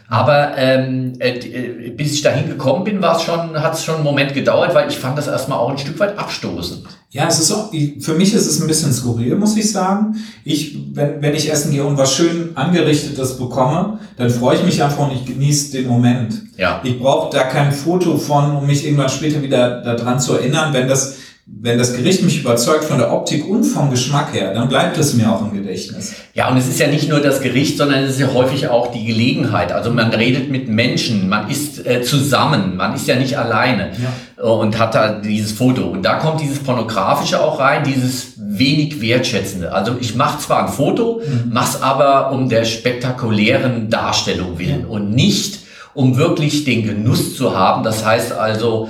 [0.07, 3.95] aber ähm, äh, äh, bis ich dahin gekommen bin, war es schon, hat es schon
[3.95, 6.85] einen Moment gedauert, weil ich fand das erstmal auch ein Stück weit abstoßend.
[7.09, 10.17] Ja, es ist auch, für mich ist es ein bisschen skurril, muss ich sagen.
[10.43, 14.83] Ich, wenn, wenn ich essen gehe und was schön angerichtetes bekomme, dann freue ich mich
[14.83, 16.41] einfach und ich genieße den Moment.
[16.57, 16.81] Ja.
[16.83, 20.73] Ich brauche da kein Foto von, um mich irgendwann später wieder daran zu erinnern.
[20.73, 21.15] Wenn das,
[21.47, 25.13] wenn das Gericht mich überzeugt von der Optik und vom Geschmack her, dann bleibt es
[25.13, 26.15] mir auch im Gedächtnis.
[26.33, 28.91] Ja, und es ist ja nicht nur das Gericht, sondern es ist ja häufig auch
[28.91, 29.71] die Gelegenheit.
[29.71, 33.91] Also man redet mit Menschen, man ist äh, zusammen, man ist ja nicht alleine
[34.37, 35.83] äh, und hat da dieses Foto.
[35.83, 39.71] Und da kommt dieses Pornografische auch rein, dieses wenig Wertschätzende.
[39.71, 45.59] Also ich mache zwar ein Foto, mach's aber um der spektakulären Darstellung willen und nicht
[45.93, 47.83] um wirklich den Genuss zu haben.
[47.83, 48.89] Das heißt also,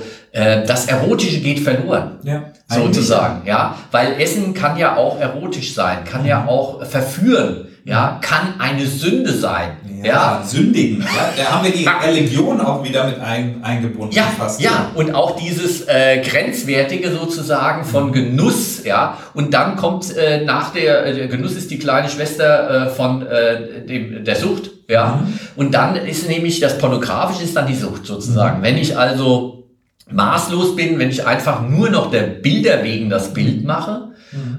[0.66, 2.18] das Erotische geht verloren.
[2.22, 2.44] Ja.
[2.68, 3.74] Sozusagen, ja.
[3.90, 6.48] Weil Essen kann ja auch erotisch sein, kann ja Mhm.
[6.48, 9.76] auch verführen, ja, kann eine Sünde sein.
[10.02, 10.42] Ja.
[10.44, 11.00] Sündigen.
[11.00, 14.14] Ja, da haben wir die Religion auch wieder mit ein, eingebunden.
[14.14, 14.60] Ja, fast.
[14.60, 20.72] ja, und auch dieses äh, Grenzwertige sozusagen von Genuss, ja, und dann kommt äh, nach
[20.74, 25.20] der, äh, der Genuss ist die kleine Schwester äh, von äh, dem, der Sucht, ja,
[25.56, 28.62] und dann ist nämlich das Pornografische ist dann die Sucht sozusagen.
[28.62, 29.65] Wenn ich also
[30.10, 34.06] maßlos bin, wenn ich einfach nur noch der Bilder wegen das Bild mache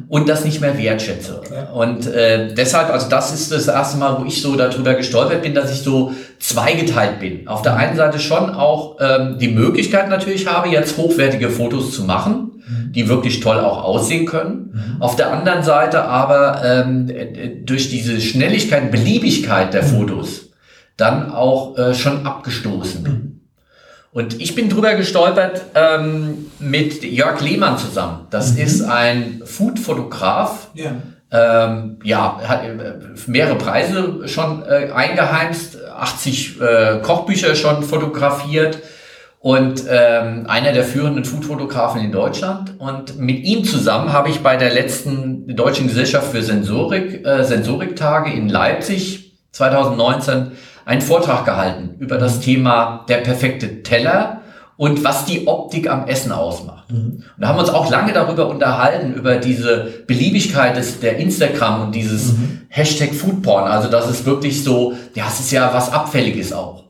[0.07, 1.41] und das nicht mehr wertschätze.
[1.51, 1.71] Ja.
[1.71, 5.53] Und äh, deshalb, also das ist das erste Mal, wo ich so darüber gestolpert bin,
[5.53, 7.47] dass ich so zweigeteilt bin.
[7.47, 12.03] Auf der einen Seite schon auch ähm, die Möglichkeit natürlich habe, jetzt hochwertige Fotos zu
[12.03, 14.97] machen, die wirklich toll auch aussehen können.
[14.99, 20.49] Auf der anderen Seite aber ähm, äh, durch diese Schnelligkeit, Beliebigkeit der Fotos
[20.95, 23.36] dann auch äh, schon abgestoßen bin.
[24.11, 28.27] Und ich bin drüber gestolpert ähm, mit Jörg Lehmann zusammen.
[28.29, 30.69] Das ist ein Food-Fotograf.
[30.73, 30.91] Ja.
[31.29, 32.73] Ähm, ja, hat äh,
[33.27, 38.79] mehrere Preise schon äh, eingeheimst, 80 äh, Kochbücher schon fotografiert
[39.39, 42.73] und ähm, einer der führenden Food-Fotografen in Deutschland.
[42.79, 48.31] Und mit ihm zusammen habe ich bei der letzten Deutschen Gesellschaft für Sensorik, äh, Sensoriktage
[48.31, 50.51] in Leipzig 2019
[50.87, 54.41] einen Vortrag gehalten über das Thema der perfekte Teller
[54.77, 56.89] und was die Optik am Essen ausmacht.
[56.89, 61.81] Und da haben wir uns auch lange darüber unterhalten, über diese Beliebigkeit des, der Instagram
[61.81, 62.35] und dieses
[62.69, 63.69] Hashtag Foodporn.
[63.69, 66.85] Also das ist wirklich so, ja, es ist ja was Abfälliges auch.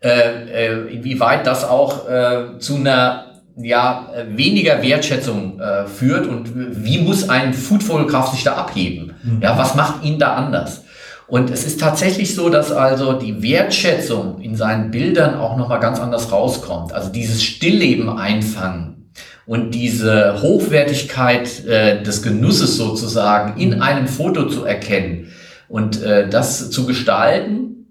[0.00, 3.24] Äh, äh, inwieweit das auch äh, zu einer
[3.56, 6.52] ja, weniger Wertschätzung äh, führt und
[6.84, 9.14] wie muss ein Foodfotograf sich da abheben?
[9.40, 10.84] Ja, was macht ihn da anders?
[11.28, 16.00] Und es ist tatsächlich so, dass also die Wertschätzung in seinen Bildern auch nochmal ganz
[16.00, 16.94] anders rauskommt.
[16.94, 19.10] Also dieses Stillleben einfangen
[19.44, 25.28] und diese Hochwertigkeit äh, des Genusses sozusagen in einem Foto zu erkennen
[25.68, 27.86] und äh, das zu gestalten,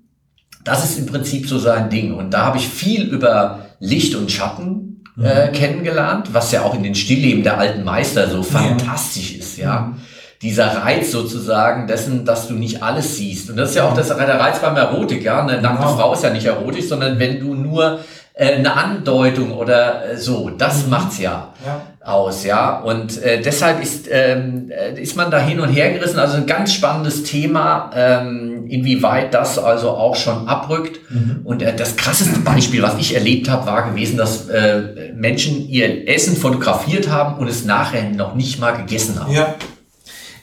[0.63, 2.15] das ist im Prinzip so sein Ding.
[2.15, 6.83] Und da habe ich viel über Licht und Schatten äh, kennengelernt, was ja auch in
[6.83, 9.95] den Stillleben der alten Meister so fantastisch ist, ja.
[10.41, 13.49] Dieser Reiz sozusagen dessen, dass du nicht alles siehst.
[13.49, 15.41] Und das ist ja auch das, der Reiz beim Erotik, ja.
[15.41, 15.97] Eine nackte Genau.
[15.97, 17.99] Frau ist ja nicht erotisch, sondern wenn du nur
[18.33, 21.81] äh, eine Andeutung oder äh, so, das macht's ja Ja.
[22.05, 22.77] aus, ja.
[22.81, 26.19] Und äh, deshalb ist, ähm, äh, ist man da hin und her gerissen.
[26.19, 30.99] Also ein ganz spannendes Thema, ähm, inwieweit das also auch schon abrückt.
[31.45, 36.07] Und äh, das krasseste Beispiel, was ich erlebt habe, war gewesen, dass äh, Menschen ihr
[36.07, 39.33] Essen fotografiert haben und es nachher noch nicht mal gegessen haben.
[39.33, 39.55] Ja.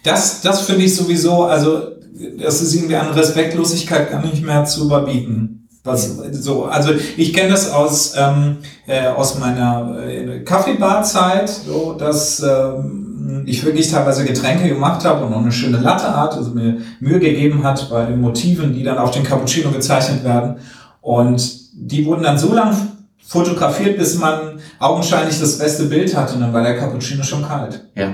[0.04, 1.94] Das, das finde ich sowieso, also
[2.38, 5.68] das ist irgendwie an Respektlosigkeit gar nicht mehr zu überbieten.
[5.82, 12.40] Was, so, also ich kenne das aus, ähm, äh, aus meiner äh, Kaffeebarzeit, so, dass
[12.40, 17.18] ähm, ich wirklich teilweise Getränke gemacht habe und noch eine schöne Latteart, also mir Mühe
[17.18, 20.56] gegeben hat bei den Motiven, die dann auf den Cappuccino gezeichnet werden.
[21.02, 22.74] Und die wurden dann so lang
[23.22, 27.88] fotografiert, bis man augenscheinlich das beste Bild hatte und dann war der Cappuccino schon kalt.
[27.94, 28.10] Ja.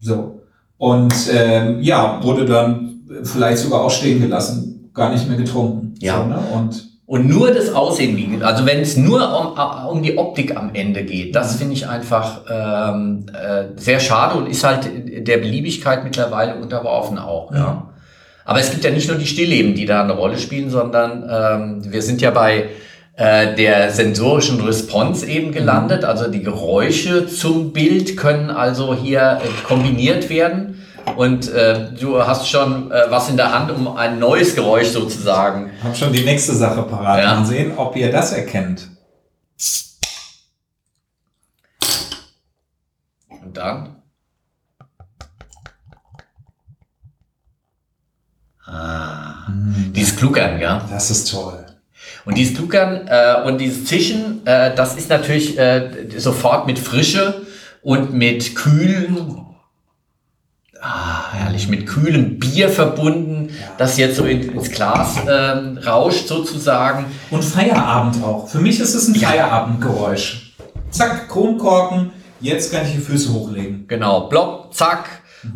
[0.00, 0.40] So.
[0.78, 5.94] Und ähm, ja, wurde dann vielleicht sogar auch stehen gelassen, gar nicht mehr getrunken.
[6.00, 6.18] Ja.
[6.18, 6.38] So, ne?
[6.54, 8.42] Und Und nur das Aussehen wiegt.
[8.42, 12.40] Also wenn es nur um, um die Optik am Ende geht, das finde ich einfach
[12.50, 14.88] ähm, äh, sehr schade und ist halt
[15.28, 17.52] der Beliebigkeit mittlerweile unterworfen auch.
[17.52, 17.58] Ja.
[17.58, 17.90] Ja.
[18.46, 21.92] Aber es gibt ja nicht nur die Stillleben, die da eine Rolle spielen, sondern ähm,
[21.92, 22.70] wir sind ja bei
[23.16, 26.04] äh, der sensorischen Response eben gelandet.
[26.04, 30.84] Also die Geräusche zum Bild können also hier äh, kombiniert werden.
[31.16, 35.70] Und äh, du hast schon äh, was in der Hand, um ein neues Geräusch sozusagen
[35.82, 37.22] hab schon die nächste Sache parat.
[37.22, 37.34] Ja.
[37.36, 38.88] Mal sehen, ob ihr das erkennt.
[43.28, 43.96] Und dann?
[48.66, 49.46] Ah,
[49.94, 50.84] dieses Kluckern, ja.
[50.90, 51.64] Das ist toll.
[52.24, 57.42] Und dieses Kluckern äh, und dieses Zischen, äh, das ist natürlich äh, sofort mit Frische
[57.82, 59.44] und mit kühlen,
[60.80, 67.04] ah, herrlich, mit kühlem Bier verbunden, das jetzt so in, ins Glas ähm, rauscht sozusagen.
[67.30, 68.48] Und Feierabend auch.
[68.48, 69.28] Für mich ist es ein Ja.
[69.28, 70.54] Feierabendgeräusch.
[70.90, 72.10] Zack, Kronkorken,
[72.40, 73.86] jetzt kann ich die Füße hochlegen.
[73.86, 75.08] Genau, plopp, zack.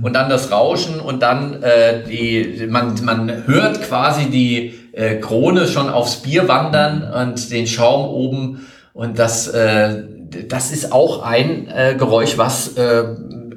[0.02, 5.68] Und dann das Rauschen und dann äh, die, man, man hört quasi die äh, Krone
[5.68, 8.66] schon aufs Bier wandern und den Schaum oben.
[8.92, 10.02] Und das, äh,
[10.48, 13.04] das ist auch ein äh, Geräusch, was äh,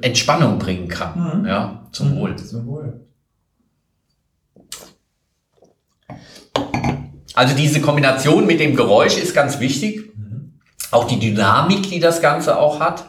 [0.02, 1.40] Entspannung bringen kann.
[1.40, 1.46] Mhm.
[1.46, 2.36] Ja, zum Wohl.
[2.36, 3.00] Zum Wohl.
[7.34, 10.10] Also diese Kombination mit dem Geräusch ist ganz wichtig.
[10.92, 13.06] auch die Dynamik, die das Ganze auch hat.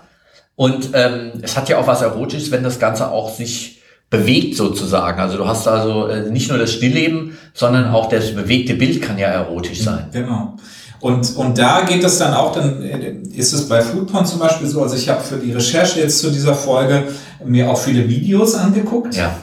[0.55, 5.19] Und ähm, es hat ja auch was Erotisches, wenn das Ganze auch sich bewegt sozusagen.
[5.19, 9.17] Also du hast also äh, nicht nur das Stillleben, sondern auch das bewegte Bild kann
[9.17, 10.07] ja erotisch sein.
[10.11, 10.55] Genau.
[10.99, 14.67] Und, und da geht es dann auch, dann äh, ist es bei Foodporn zum Beispiel
[14.67, 17.03] so, also ich habe für die Recherche jetzt zu dieser Folge
[17.43, 19.35] mir auch viele Videos angeguckt Ja.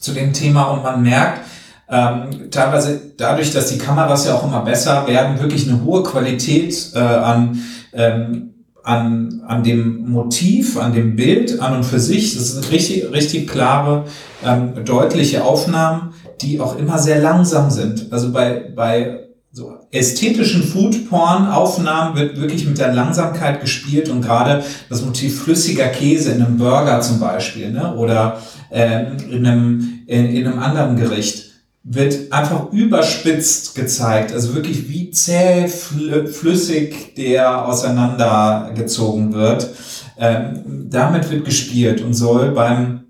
[0.00, 1.42] zu dem Thema und man merkt,
[1.88, 6.90] ähm, teilweise dadurch, dass die Kameras ja auch immer besser werden, wirklich eine hohe Qualität
[6.94, 8.53] äh, an, ähm,
[8.84, 12.34] an, an dem Motiv, an dem Bild, an und für sich.
[12.34, 14.04] Das sind richtig, richtig klare,
[14.44, 18.12] ähm, deutliche Aufnahmen, die auch immer sehr langsam sind.
[18.12, 19.20] Also bei, bei
[19.50, 26.32] so ästhetischen Foodporn-Aufnahmen wird wirklich mit der Langsamkeit gespielt und gerade das Motiv flüssiger Käse
[26.32, 27.94] in einem Burger zum Beispiel ne?
[27.94, 28.38] oder
[28.70, 31.53] ähm, in, einem, in, in einem anderen Gericht
[31.84, 39.68] wird einfach überspitzt gezeigt, also wirklich wie zäh fl flüssig der auseinandergezogen wird.
[40.16, 43.04] Ähm, damit wird gespielt und soll beim,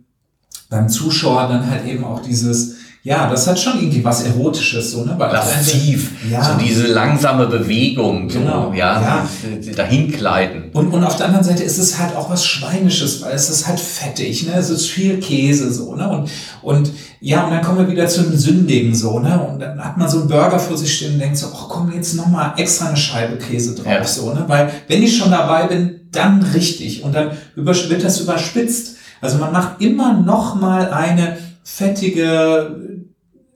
[0.70, 2.73] beim Zuschauer dann halt eben auch dieses,
[3.06, 5.14] ja, das hat schon irgendwie was Erotisches, so, ne?
[5.18, 6.42] Weil Lasziv, Ja.
[6.42, 9.28] so diese langsame Bewegung, so, Genau, ja, ja.
[9.76, 10.70] dahinkleiden.
[10.72, 13.66] Und, und auf der anderen Seite ist es halt auch was Schweinisches, weil es ist
[13.68, 14.54] halt fettig, ne?
[14.56, 16.08] Es ist viel Käse, so, ne?
[16.08, 16.30] Und,
[16.62, 19.38] und ja, und dann kommen wir wieder zu einem Sündigen, so, ne?
[19.38, 21.92] Und dann hat man so einen Burger vor sich stehen und denkt so, ach komm,
[21.94, 24.04] jetzt nochmal extra eine Scheibe Käse drauf, Ja.
[24.04, 24.44] so, ne?
[24.46, 27.02] Weil, wenn ich schon dabei bin, dann richtig.
[27.02, 28.96] Und dann wird das überspitzt.
[29.20, 31.36] Also man macht immer noch mal eine
[31.66, 32.76] fettige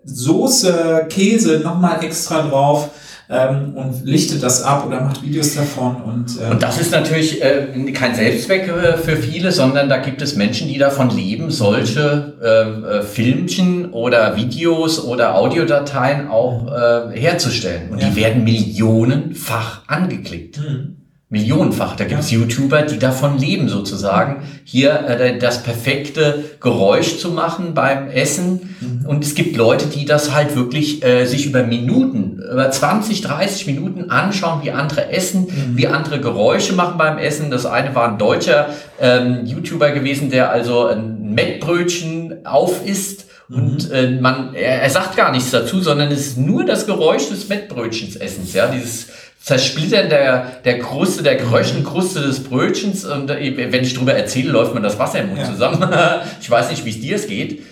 [0.04, 2.90] Soße, Käse noch mal extra drauf
[3.30, 7.42] ähm, und lichtet das ab oder macht Videos davon und, ähm, Und das ist natürlich
[7.42, 12.34] äh, kein Selbstzweck äh, für viele, sondern da gibt es Menschen, die davon leben, solche
[12.42, 17.90] äh, äh, Filmchen oder Videos oder Audiodateien auch äh, herzustellen.
[17.90, 18.08] Und Ja.
[18.08, 20.58] die werden millionenfach angeklickt.
[20.58, 20.97] Mhm.
[21.30, 21.94] Millionenfach.
[21.94, 27.74] Da gibt es YouTuber, die davon leben sozusagen, hier äh, das perfekte Geräusch zu machen
[27.74, 28.76] beim Essen.
[29.06, 33.66] Und es gibt Leute, die das halt wirklich äh, sich über Minuten, über 20, 30
[33.66, 37.50] Minuten anschauen, wie andere essen, wie andere Geräusche machen beim Essen.
[37.50, 43.26] Das eine war ein deutscher ähm, YouTuber gewesen, der also ein Mettbrötchen aufisst.
[43.50, 47.28] Und äh, man, er, er sagt gar nichts dazu, sondern es ist nur das Geräusch
[47.28, 49.08] des Mettbrötchens essens, ja, dieses
[49.48, 53.06] Zersplittern der, der Kruste, der Kruste des Brötchens.
[53.06, 55.46] Und äh, wenn ich drüber erzähle, läuft mir das Wasser im Mund Ja.
[55.46, 55.88] zusammen.
[56.40, 57.62] ich weiß nicht, wie es dir es geht.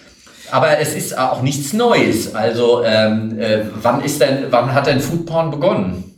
[0.50, 2.34] Aber es ist auch nichts Neues.
[2.34, 6.16] Also ähm, äh, wann ist denn, wann hat denn Foodporn begonnen?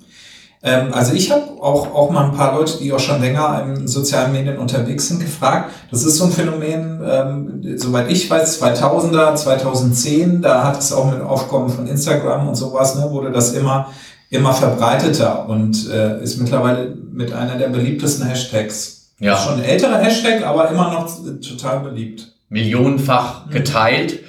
[0.62, 3.88] Ähm, also ich habe auch, auch mal ein paar Leute, die auch schon länger in
[3.88, 5.72] sozialen Medien unterwegs sind, gefragt.
[5.90, 11.10] Das ist so ein Phänomen, ähm, soweit ich weiß, 2000er, 2010, da hat es auch
[11.10, 13.92] mit Aufkommen von Instagram und sowas, ne, wurde das immer,
[14.30, 19.12] immer verbreiteter und äh, ist mittlerweile mit einer der beliebtesten Hashtags.
[19.18, 19.34] Ja.
[19.34, 21.10] Ist Schon ein älterer Hashtag, aber immer noch
[21.40, 22.32] total beliebt.
[22.48, 24.20] Millionenfach geteilt.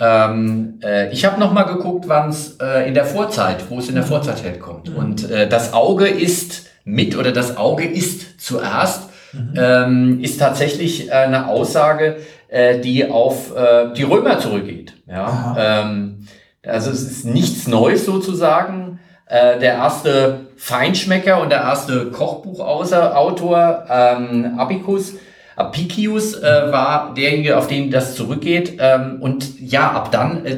[0.00, 3.88] Ähm, äh, ich habe noch mal geguckt, wann es äh, in der Vorzeit, wo es
[3.88, 4.94] in der Vorzeit herkommt.
[4.94, 9.08] Und äh, das Auge ist mit oder das Auge ist zuerst
[9.56, 12.16] ähm, ist tatsächlich äh, eine Aussage,
[12.48, 14.94] äh, die auf äh, die Römer zurückgeht.
[15.06, 16.26] Ja, ähm,
[16.66, 18.87] also es ist nichts Neues sozusagen.
[19.28, 25.14] Äh, der erste Feinschmecker und der erste Kochbuchautor ähm, Abicus
[25.58, 28.74] Apicius äh, war derjenige, auf den das zurückgeht.
[28.78, 30.56] Ähm, und ja, ab dann äh,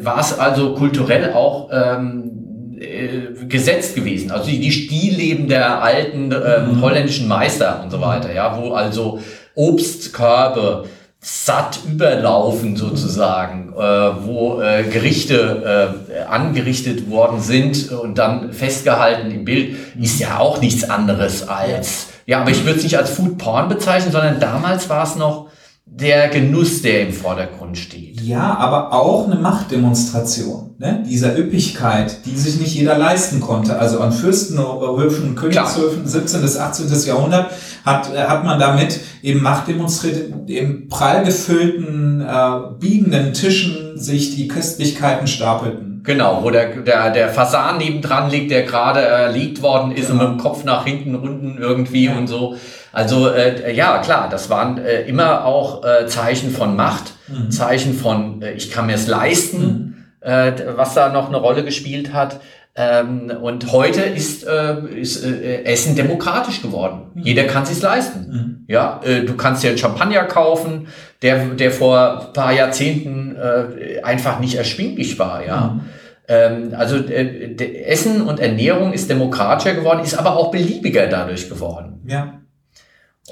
[0.00, 4.32] war es also kulturell auch ähm, äh, gesetzt gewesen.
[4.32, 9.20] Also die, die Stillleben der alten ähm, holländischen Meister und so weiter, ja, wo also
[9.54, 10.86] Obstkörbe
[11.22, 19.44] satt überlaufen sozusagen, äh, wo äh, Gerichte äh, angerichtet worden sind und dann festgehalten im
[19.44, 23.36] Bild, ist ja auch nichts anderes als, ja, aber ich würde es nicht als Food
[23.36, 25.48] Porn bezeichnen, sondern damals war es noch
[25.92, 28.20] der Genuss, der im Vordergrund steht.
[28.20, 31.02] Ja, aber auch eine Machtdemonstration, ne?
[31.08, 33.78] dieser Üppigkeit, die sich nicht jeder leisten konnte.
[33.78, 36.42] Also an Fürstenhöfen, Königshöfen, 17.
[36.42, 36.86] bis 18.
[37.06, 37.50] Jahrhundert
[37.84, 44.36] hat, äh, hat man damit eben Macht demonstriert, im prall gefüllten, äh, biegenden Tischen sich
[44.36, 46.02] die Köstlichkeiten stapelten.
[46.02, 50.26] Genau, wo der, der, der Fasan nebendran liegt, der gerade erlegt worden ist und mit
[50.26, 52.16] dem Kopf nach hinten unten irgendwie Ja.
[52.16, 52.54] und so.
[52.92, 57.12] Also äh, ja, klar, das waren äh, immer auch äh, Zeichen von Macht,
[57.50, 62.12] Zeichen von äh, ich kann mir es leisten, äh, was da noch eine Rolle gespielt
[62.12, 62.40] hat.
[62.76, 67.10] Ähm, und heute ist, äh, ist äh, Essen demokratisch geworden.
[67.16, 68.64] Jeder kann sich's leisten.
[68.68, 70.86] Ja, äh, du kannst dir einen Champagner kaufen,
[71.22, 75.44] der, der vor ein paar Jahrzehnten äh, einfach nicht erschwinglich war.
[75.44, 75.80] Ja.
[76.28, 82.00] ähm, also äh, Essen und Ernährung ist demokratischer geworden, ist aber auch beliebiger dadurch geworden.
[82.06, 82.39] Ja.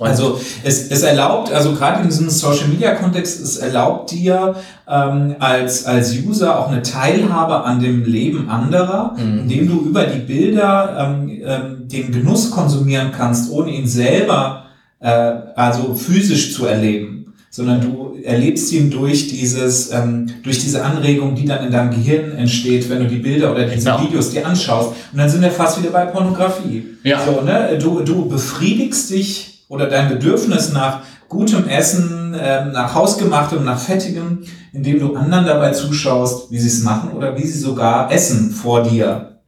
[0.07, 4.55] Also es, es erlaubt, also gerade in diesem Social Media Kontext, es erlaubt dir
[4.89, 9.41] ähm, als, als User auch eine Teilhabe an dem Leben anderer, Mhm.
[9.41, 14.65] indem du über die Bilder ähm, ähm, den Genuss konsumieren kannst, ohne ihn selber
[15.01, 15.09] äh,
[15.57, 21.45] also physisch zu erleben, sondern du erlebst ihn durch dieses ähm, durch diese Anregung, die
[21.45, 24.03] dann in deinem Gehirn entsteht, wenn du die Bilder oder diese Genau.
[24.03, 24.91] Videos dir anschaust.
[25.13, 26.85] Und dann sind wir fast wieder bei Pornografie.
[27.05, 27.21] Ja.
[27.25, 27.79] So, ne?
[27.81, 34.45] du, du befriedigst dich oder dein Bedürfnis nach gutem Essen, ähm, nach hausgemachtem, nach fettigem,
[34.73, 38.83] indem du anderen dabei zuschaust, wie sie es machen oder wie sie sogar essen vor
[38.83, 39.41] dir.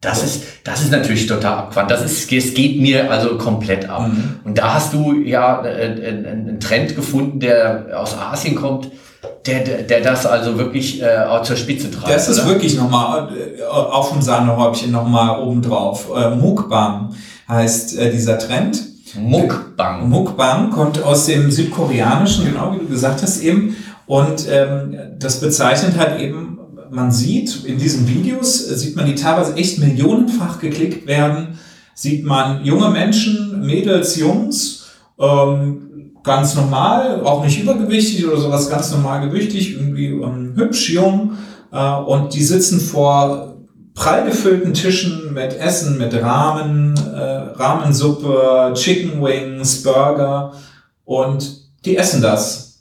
[0.00, 1.88] das ist, das ist natürlich total abgefahren.
[1.88, 4.08] Das ist, es geht mir also komplett ab.
[4.08, 4.40] Mhm.
[4.44, 8.90] Und da hast du ja äh, einen, einen Trend gefunden, der aus Asien kommt,
[9.46, 12.12] der, der, der das also wirklich äh, auch zur Spitze treibt.
[12.12, 12.50] Das ist oder?
[12.50, 16.08] wirklich nochmal äh, auf dem Sahnehäubchen nochmal obendrauf.
[16.16, 17.14] Äh, Mukbang
[17.48, 18.91] heißt äh, dieser Trend.
[19.14, 20.08] Mukbang.
[20.08, 23.76] Mukbang kommt aus dem Südkoreanischen, genau wie du gesagt hast eben.
[24.06, 26.58] Und ähm, das bezeichnet halt eben,
[26.90, 31.58] man sieht in diesen Videos, äh, sieht man die teilweise echt millionenfach geklickt werden,
[31.94, 38.90] sieht man junge Menschen, Mädels, Jungs, ähm, ganz normal, auch nicht übergewichtig oder sowas, ganz
[38.92, 41.32] normal gewichtig, irgendwie ähm, hübsch, jung.
[41.72, 43.51] Äh, und die sitzen vor
[43.94, 50.52] prall gefüllten Tischen mit Essen, mit Ramen, äh, Ramensuppe, Chicken Wings, Burger
[51.04, 52.80] und die essen das.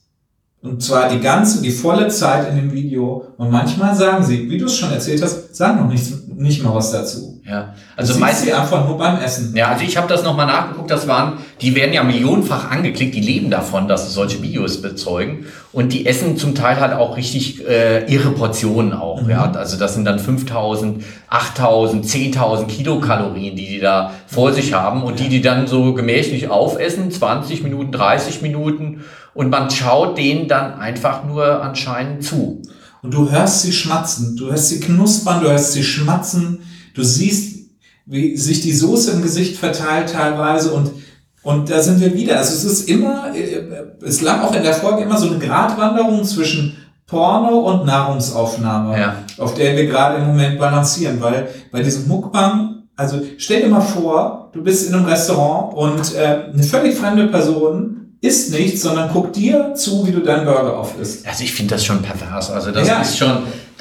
[0.61, 3.25] Und zwar die ganze, die volle Zeit in dem Video.
[3.37, 6.75] Und manchmal sagen sie, wie du es schon erzählt hast, sagen noch nicht, nicht mal
[6.75, 7.30] was dazu.
[7.51, 7.73] Ja.
[7.97, 9.53] Also Also meist meist, sie einfach nur beim Essen.
[9.55, 13.19] ja, also ich habe das nochmal nachgeguckt, das waren, die werden ja millionenfach angeklickt, die
[13.19, 17.67] leben davon, dass sie solche Videos bezeugen und die essen zum Teil halt auch richtig
[17.67, 23.79] äh, ihre Portionen auch, ja, also das sind dann 5000, 8000, 10.000 Kilokalorien, die die
[23.79, 29.03] da vor sich haben und die die dann so gemächlich aufessen, 20 Minuten, 30 Minuten
[29.33, 32.61] und man schaut denen dann einfach nur anscheinend zu.
[33.03, 36.59] Und du hörst sie schmatzen, du hörst sie knuspern, du hörst sie schmatzen,
[36.93, 37.59] du siehst,
[38.05, 40.91] wie sich die Soße im Gesicht verteilt teilweise und
[41.43, 42.37] und da sind wir wieder.
[42.37, 43.63] Also es ist immer, äh,
[44.05, 46.77] es lag auch in der Folge immer so eine Gratwanderung zwischen
[47.07, 49.15] Porno und Nahrungsaufnahme, Ja.
[49.39, 53.81] auf der wir gerade im Moment balancieren, weil bei diesem Mukbang, also stell dir mal
[53.81, 59.11] vor, du bist in einem Restaurant und äh, eine völlig fremde Person isst nichts, sondern
[59.11, 61.25] guckt dir zu, wie du deinen Burger aufisst.
[61.27, 62.51] Also ich finde das schon pervers.
[62.51, 63.01] Also das Ja.
[63.01, 63.31] ist schon,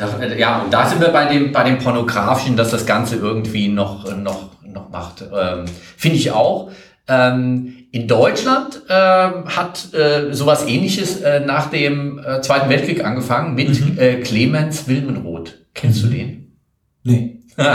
[0.00, 3.68] da, ja, und da sind wir bei dem, bei dem Pornografischen, dass das Ganze irgendwie
[3.68, 5.22] noch, noch, noch macht.
[5.22, 5.64] Ähm,
[5.96, 6.70] finde ich auch.
[7.08, 13.54] Ähm, in Deutschland ähm, hat äh, sowas ähnliches äh, nach dem äh, Zweiten Weltkrieg angefangen
[13.54, 15.58] mit äh, Clemens Wilmenroth.
[15.74, 16.56] Kennst du den?
[17.02, 17.36] Nee.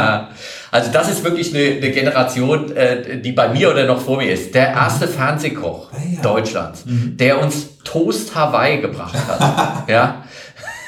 [0.71, 4.32] Also das ist wirklich eine, eine Generation, äh, die bei mir oder noch vor mir
[4.32, 4.53] ist.
[4.53, 6.21] Der erste Fernsehkoch Ah, ja.
[6.21, 9.84] Deutschlands, der uns Toast Hawaii gebracht hat.
[9.88, 10.23] ja.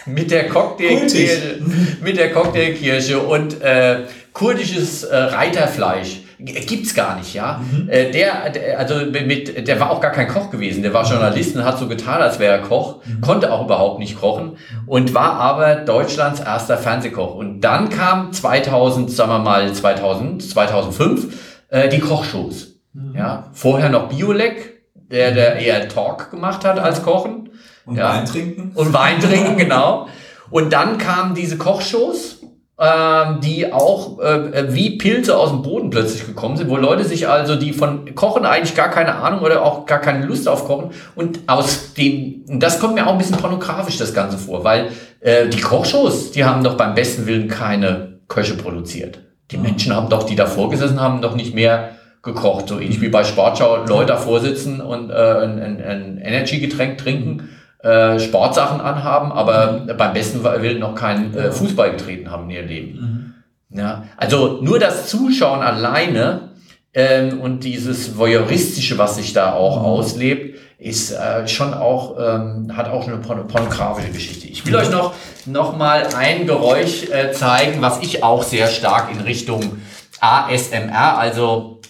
[0.07, 1.59] Mit der Cocktailkirche,
[2.01, 3.99] mit der Cocktailkirche und äh,
[4.33, 6.21] kurdisches äh, Reiterfleisch.
[6.39, 7.61] G- Gibt's gar nicht, ja.
[7.87, 10.83] Äh, der, der, also mit, der war auch gar kein Koch gewesen.
[10.83, 14.19] Der war Journalist und hat so getan, als wäre er Koch, konnte auch überhaupt nicht
[14.19, 17.33] kochen und war aber Deutschlands erster Fernsehkoch.
[17.35, 21.27] Und dann kam 2000, sagen wir mal 2000, 2005
[21.69, 22.75] äh, die Kochshows.
[23.15, 27.49] Ja, vorher noch Biolek, der, der eher Talk gemacht hat als Kochen.
[27.87, 28.13] Und Ja.
[28.13, 28.71] Wein trinken?
[28.75, 30.07] Und Wein trinken, genau.
[30.49, 32.41] Und dann kamen diese Kochshows,
[32.79, 37.27] ähm, die auch äh, wie Pilze aus dem Boden plötzlich gekommen sind, wo Leute sich
[37.27, 40.91] also, die von Kochen eigentlich gar keine Ahnung oder auch gar keine Lust auf Kochen
[41.15, 44.89] und aus den, das kommt mir auch ein bisschen pornografisch das Ganze vor, weil
[45.21, 49.19] äh, die Kochshows, die haben doch beim besten Willen keine Köche produziert.
[49.49, 53.09] Die Menschen haben doch, die davor gesessen haben, doch nicht mehr gekocht, so ähnlich wie
[53.09, 57.49] bei Sportschau, Leute davor sitzen und äh, ein, ein, ein Energy-Getränk trinken
[57.79, 62.67] äh, Sportsachen anhaben, aber beim besten Willen noch keinen äh, Fußball getreten haben in ihrem
[62.67, 63.35] Leben.
[63.69, 66.51] Ja, also nur das Zuschauen alleine
[66.93, 72.89] ähm, und dieses voyeuristische, was sich da auch auslebt, ist äh, schon auch ähm, hat
[72.89, 74.47] auch eine porno pornografische Geschichte.
[74.47, 75.13] Ich will euch noch
[75.45, 79.79] noch mal ein Geräusch äh, zeigen, was ich auch sehr stark in Richtung
[80.19, 81.81] ASMR, also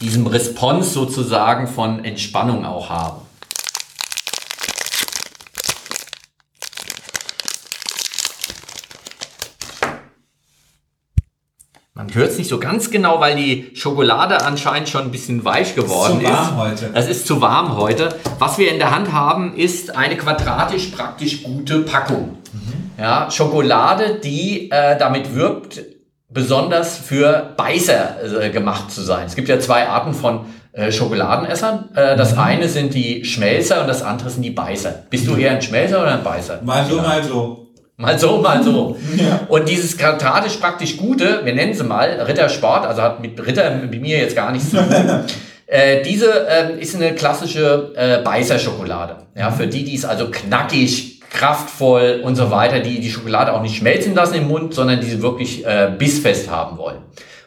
[0.00, 3.25] diesem Response sozusagen von Entspannung auch habe.
[11.96, 15.74] Man hört es nicht so ganz genau, weil die Schokolade anscheinend schon ein bisschen weich
[15.74, 16.30] geworden zu ist.
[16.30, 16.90] warm heute.
[16.92, 18.10] Es ist zu warm heute.
[18.38, 22.36] Was wir in der Hand haben, ist eine quadratisch praktisch gute Packung.
[22.98, 25.80] Ja, Schokolade, die äh, damit wirbt,
[26.28, 29.24] besonders für Beißer äh, gemacht zu sein.
[29.26, 30.40] Es gibt ja zwei Arten von
[30.72, 31.88] äh, Schokoladenessern.
[31.94, 35.04] Äh, das eine sind die Schmelzer und das andere sind die Beißer.
[35.08, 36.60] Bist du eher ein Schmelzer oder ein Beißer?
[36.62, 37.65] Mal so, mal so.
[37.98, 38.96] Mal so, mal so.
[39.16, 39.40] Ja.
[39.48, 44.00] Und dieses quadratisch praktisch Gute, wir nennen sie mal Rittersport, also hat mit Ritter mit
[44.00, 44.86] mir jetzt gar nichts zu tun.
[45.66, 49.16] äh, diese ähm, ist eine klassische äh, Beißerschokolade.
[49.34, 53.62] Ja, für die, die es also knackig, kraftvoll und so weiter, die die Schokolade auch
[53.62, 56.98] nicht schmelzen lassen im Mund, sondern die sie wirklich äh, bissfest haben wollen.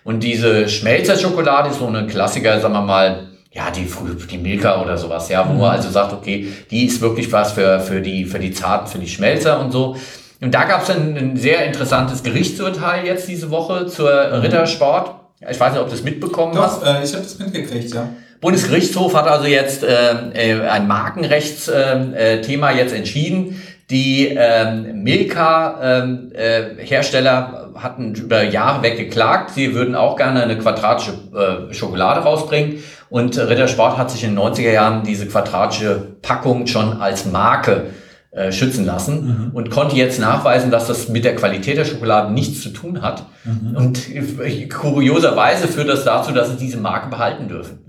[0.03, 3.87] Und diese Schmelzerschokolade ist so eine Klassiker, sagen wir mal, ja, die,
[4.29, 7.79] die Milka oder sowas, ja, wo man also sagt, okay, die ist wirklich was für,
[7.79, 9.95] für, die, für die Zarten, für die Schmelzer und so.
[10.41, 15.15] Und da gab es ein, ein sehr interessantes Gerichtsurteil jetzt diese Woche zur Rittersport.
[15.49, 16.81] Ich weiß nicht, ob du es mitbekommen hast.
[16.81, 18.09] Doch, äh, ich habe das mitgekriegt, ja.
[18.41, 23.61] Bundesgerichtshof hat also jetzt äh, äh, ein Markenrechtsthema äh, Thema jetzt entschieden.
[23.89, 29.51] Die ähm, Milka-Hersteller hatten über Jahre weg geklagt.
[29.55, 32.81] Sie würden auch gerne eine quadratische äh, Schokolade rausbringen.
[33.09, 37.87] Und Rittersport hat sich in den 90er Jahren diese quadratische Packung schon als Marke
[38.31, 42.61] äh, schützen lassen und konnte jetzt nachweisen, dass das mit der Qualität der Schokolade nichts
[42.61, 43.25] zu tun hat.
[43.73, 47.79] Und äh, kurioserweise führt das dazu, dass sie diese Marke behalten dürfen.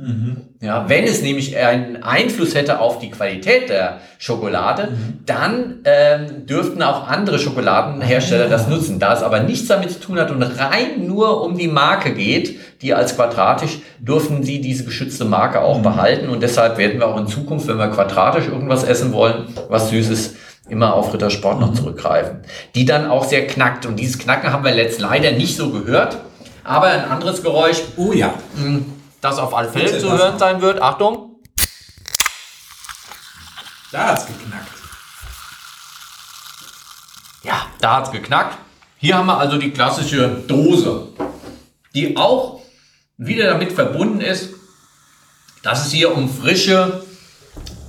[0.63, 4.89] Ja, wenn es nämlich einen Einfluss hätte auf die Qualität der Schokolade,
[5.27, 8.99] dann ähm, dürften auch andere Schokoladenhersteller das nutzen.
[8.99, 12.59] Da es aber nichts damit zu tun hat und rein nur um die Marke geht,
[12.83, 16.29] die als quadratisch, dürfen sie diese geschützte Marke auch behalten.
[16.29, 20.35] Und deshalb werden wir auch in Zukunft, wenn wir quadratisch irgendwas essen wollen, was Süßes,
[20.71, 22.43] immer auf Rittersport noch zurückgreifen.
[22.75, 23.87] Die dann auch sehr knackt.
[23.87, 26.19] Und dieses Knacken haben wir jetzt leider nicht so gehört.
[26.65, 28.35] Aber ein anderes Geräusch, Oh ja.
[29.21, 30.81] das auf alle Fälle zu hören sein wird.
[30.81, 31.37] Achtung.
[33.93, 34.69] Da hat's geknackt.
[37.43, 38.59] Ja, da hat's geknackt.
[38.99, 41.09] Hier haben wir also die klassische Dose,
[41.95, 42.61] die auch
[43.17, 44.51] wieder damit verbunden ist,
[45.63, 47.05] dass es hier um Frische,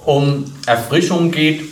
[0.06, 1.71] um Erfrischung geht.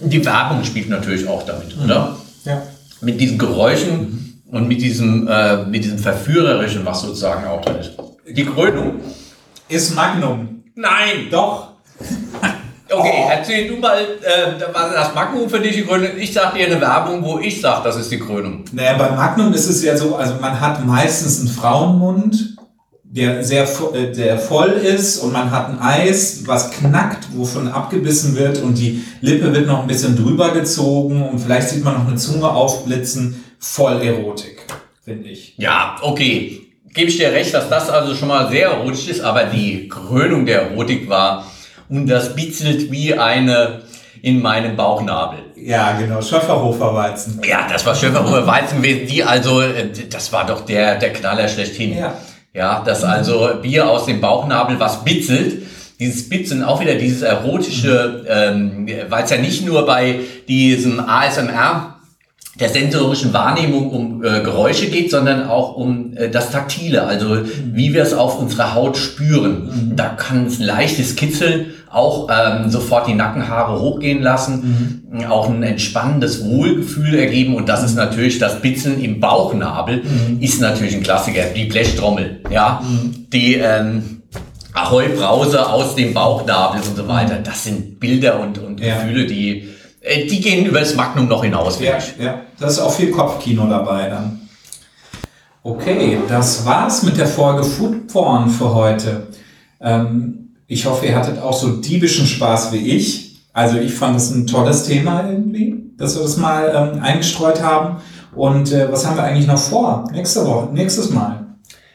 [0.00, 2.16] Die Werbung spielt natürlich auch damit, oder?
[2.44, 2.62] Ja.
[3.00, 7.92] Mit diesen Geräuschen und mit diesem, äh, mit diesem Verführerischen, was sozusagen auch drin ist.
[8.28, 9.00] Die Krönung?
[9.68, 10.62] Ist Magnum.
[10.74, 11.28] Nein!
[11.30, 11.68] Doch.
[12.92, 16.08] Okay, erzähl du mal, äh, was das Magnum für dich die Krönung?
[16.18, 18.64] Ich sag dir eine Werbung, wo ich sag, das ist die Krönung.
[18.72, 22.49] Naja, bei Magnum ist es ja so, also man hat meistens einen Frauenmund,
[23.12, 28.36] der sehr äh, der voll ist und man hat ein Eis, was knackt, wovon abgebissen
[28.36, 32.06] wird und die Lippe wird noch ein bisschen drüber gezogen und vielleicht sieht man noch
[32.06, 33.44] eine Zunge aufblitzen.
[33.58, 34.64] Voll Erotik,
[35.04, 35.54] finde ich.
[35.58, 36.60] Ja, okay.
[36.92, 40.46] Gebe ich dir recht, dass das also schon mal sehr erotisch ist, aber die Krönung
[40.46, 41.46] der Erotik war
[41.88, 43.82] und das bitzelt wie eine
[44.22, 45.40] in meinem Bauchnabel.
[45.56, 47.40] Ja, genau, Schöfferhofer Weizen.
[47.46, 51.48] Ja, das war Schöfferhofer Weizen gewesen, die also, äh, das war doch der, der Knaller
[51.48, 51.96] schlechthin.
[51.96, 52.14] Ja.
[52.52, 55.62] Ja, das also Bier aus dem Bauchnabel, was bitzelt.
[56.00, 61.99] Dieses Bitzeln, auch wieder dieses erotische, ähm, weil es ja nicht nur bei diesem ASMR
[62.58, 67.38] der sensorischen Wahrnehmung um äh, Geräusche geht, sondern auch um äh, das Taktile, also
[67.72, 69.92] wie wir es auf unserer Haut spüren.
[69.94, 76.44] Da kann es leichtes Kitzeln auch ähm, sofort die Nackenhaare hochgehen lassen, auch ein entspannendes
[76.44, 77.54] Wohlgefühl ergeben.
[77.54, 80.02] Und das ist natürlich das Bitzeln im Bauchnabel
[80.38, 82.82] ist natürlich ein Klassiker, die Blechtrommel, ja,
[83.32, 84.22] die ähm,
[84.72, 87.38] Ahoi Brause aus dem Bauchnabel und so weiter.
[87.42, 89.00] Das sind Bilder und, und Ja.
[89.02, 89.68] Gefühle, die
[90.02, 91.80] die gehen über das Magnum noch hinaus.
[91.80, 92.16] Ja, ich.
[92.18, 94.48] ja, da ist auch viel Kopfkino dabei dann.
[95.62, 99.26] Okay, das war's mit der Folge Food Porn für heute.
[99.80, 103.42] Ähm, ich hoffe, ihr hattet auch so diebischen Spaß wie ich.
[103.52, 107.96] Also ich fand es ein tolles Thema irgendwie, dass wir das mal ähm, eingestreut haben.
[108.34, 110.08] Und äh, was haben wir eigentlich noch vor?
[110.12, 111.46] Nächste Woche, nächstes Mal.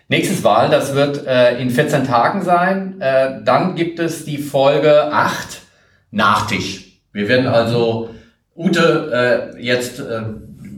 [0.09, 3.01] Nächstes Wahl, das wird äh, in 14 Tagen sein.
[3.01, 5.61] Äh, dann gibt es die Folge 8,
[6.11, 6.84] Nachtisch.
[7.15, 8.09] Wir werden also,
[8.57, 10.21] Ute, äh, jetzt äh,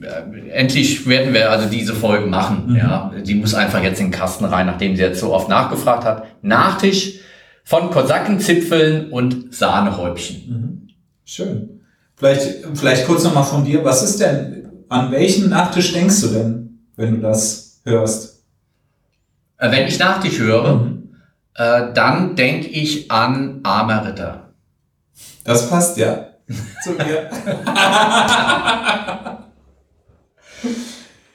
[0.04, 2.76] äh, endlich werden wir also diese Folge machen.
[2.76, 6.06] Ja, die muss einfach jetzt in den Kasten rein, nachdem sie jetzt so oft nachgefragt
[6.06, 6.28] hat.
[6.44, 7.22] Nachtisch
[7.64, 10.94] von Kosakenzipfeln und Sahnehäubchen.
[11.26, 11.82] Schön.
[12.16, 13.84] Vielleicht, vielleicht kurz nochmal von dir.
[13.84, 18.44] Was ist denn, an welchen Nachtisch denkst du denn, wenn du das hörst?
[19.58, 20.88] Äh, wenn ich Nachtisch höre,
[21.56, 24.54] äh, dann denke ich an Armer Ritter.
[25.44, 26.26] Das passt ja
[26.84, 27.30] zu mir.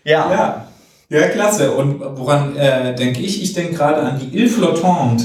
[0.05, 0.31] Ja.
[0.31, 0.67] Ja,
[1.09, 1.73] Ja, klasse.
[1.73, 3.43] Und woran äh, denke ich?
[3.43, 5.25] Ich denke gerade an die Ile Flottante.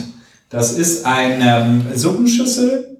[0.50, 2.98] Das ist eine ähm, Suppenschüssel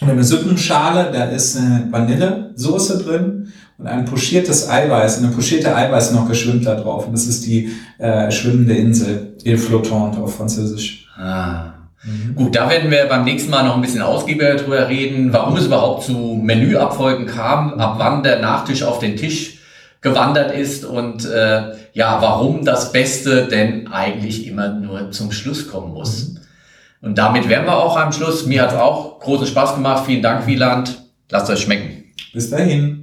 [0.00, 1.10] und eine Suppenschale.
[1.12, 5.18] Da ist eine Vanillesoße drin und ein pochiertes Eiweiß.
[5.18, 7.06] Eine pochierte Eiweiß noch geschwimmt da drauf.
[7.06, 9.36] Und das ist die äh, schwimmende Insel.
[9.44, 11.06] Ile Flottante auf Französisch.
[11.18, 11.72] Ah.
[12.34, 15.66] Gut, da werden wir beim nächsten Mal noch ein bisschen ausgiebiger drüber reden, warum es
[15.66, 19.58] überhaupt zu Menüabfolgen kam, ab wann der Nachtisch auf den Tisch
[20.00, 25.92] gewandert ist und äh, ja, warum das Beste denn eigentlich immer nur zum Schluss kommen
[25.92, 26.36] muss.
[27.02, 28.46] Und damit wären wir auch am Schluss.
[28.46, 30.04] Mir hat es auch großen Spaß gemacht.
[30.06, 31.02] Vielen Dank, Wieland.
[31.30, 32.04] Lasst euch schmecken.
[32.32, 32.99] Bis dahin.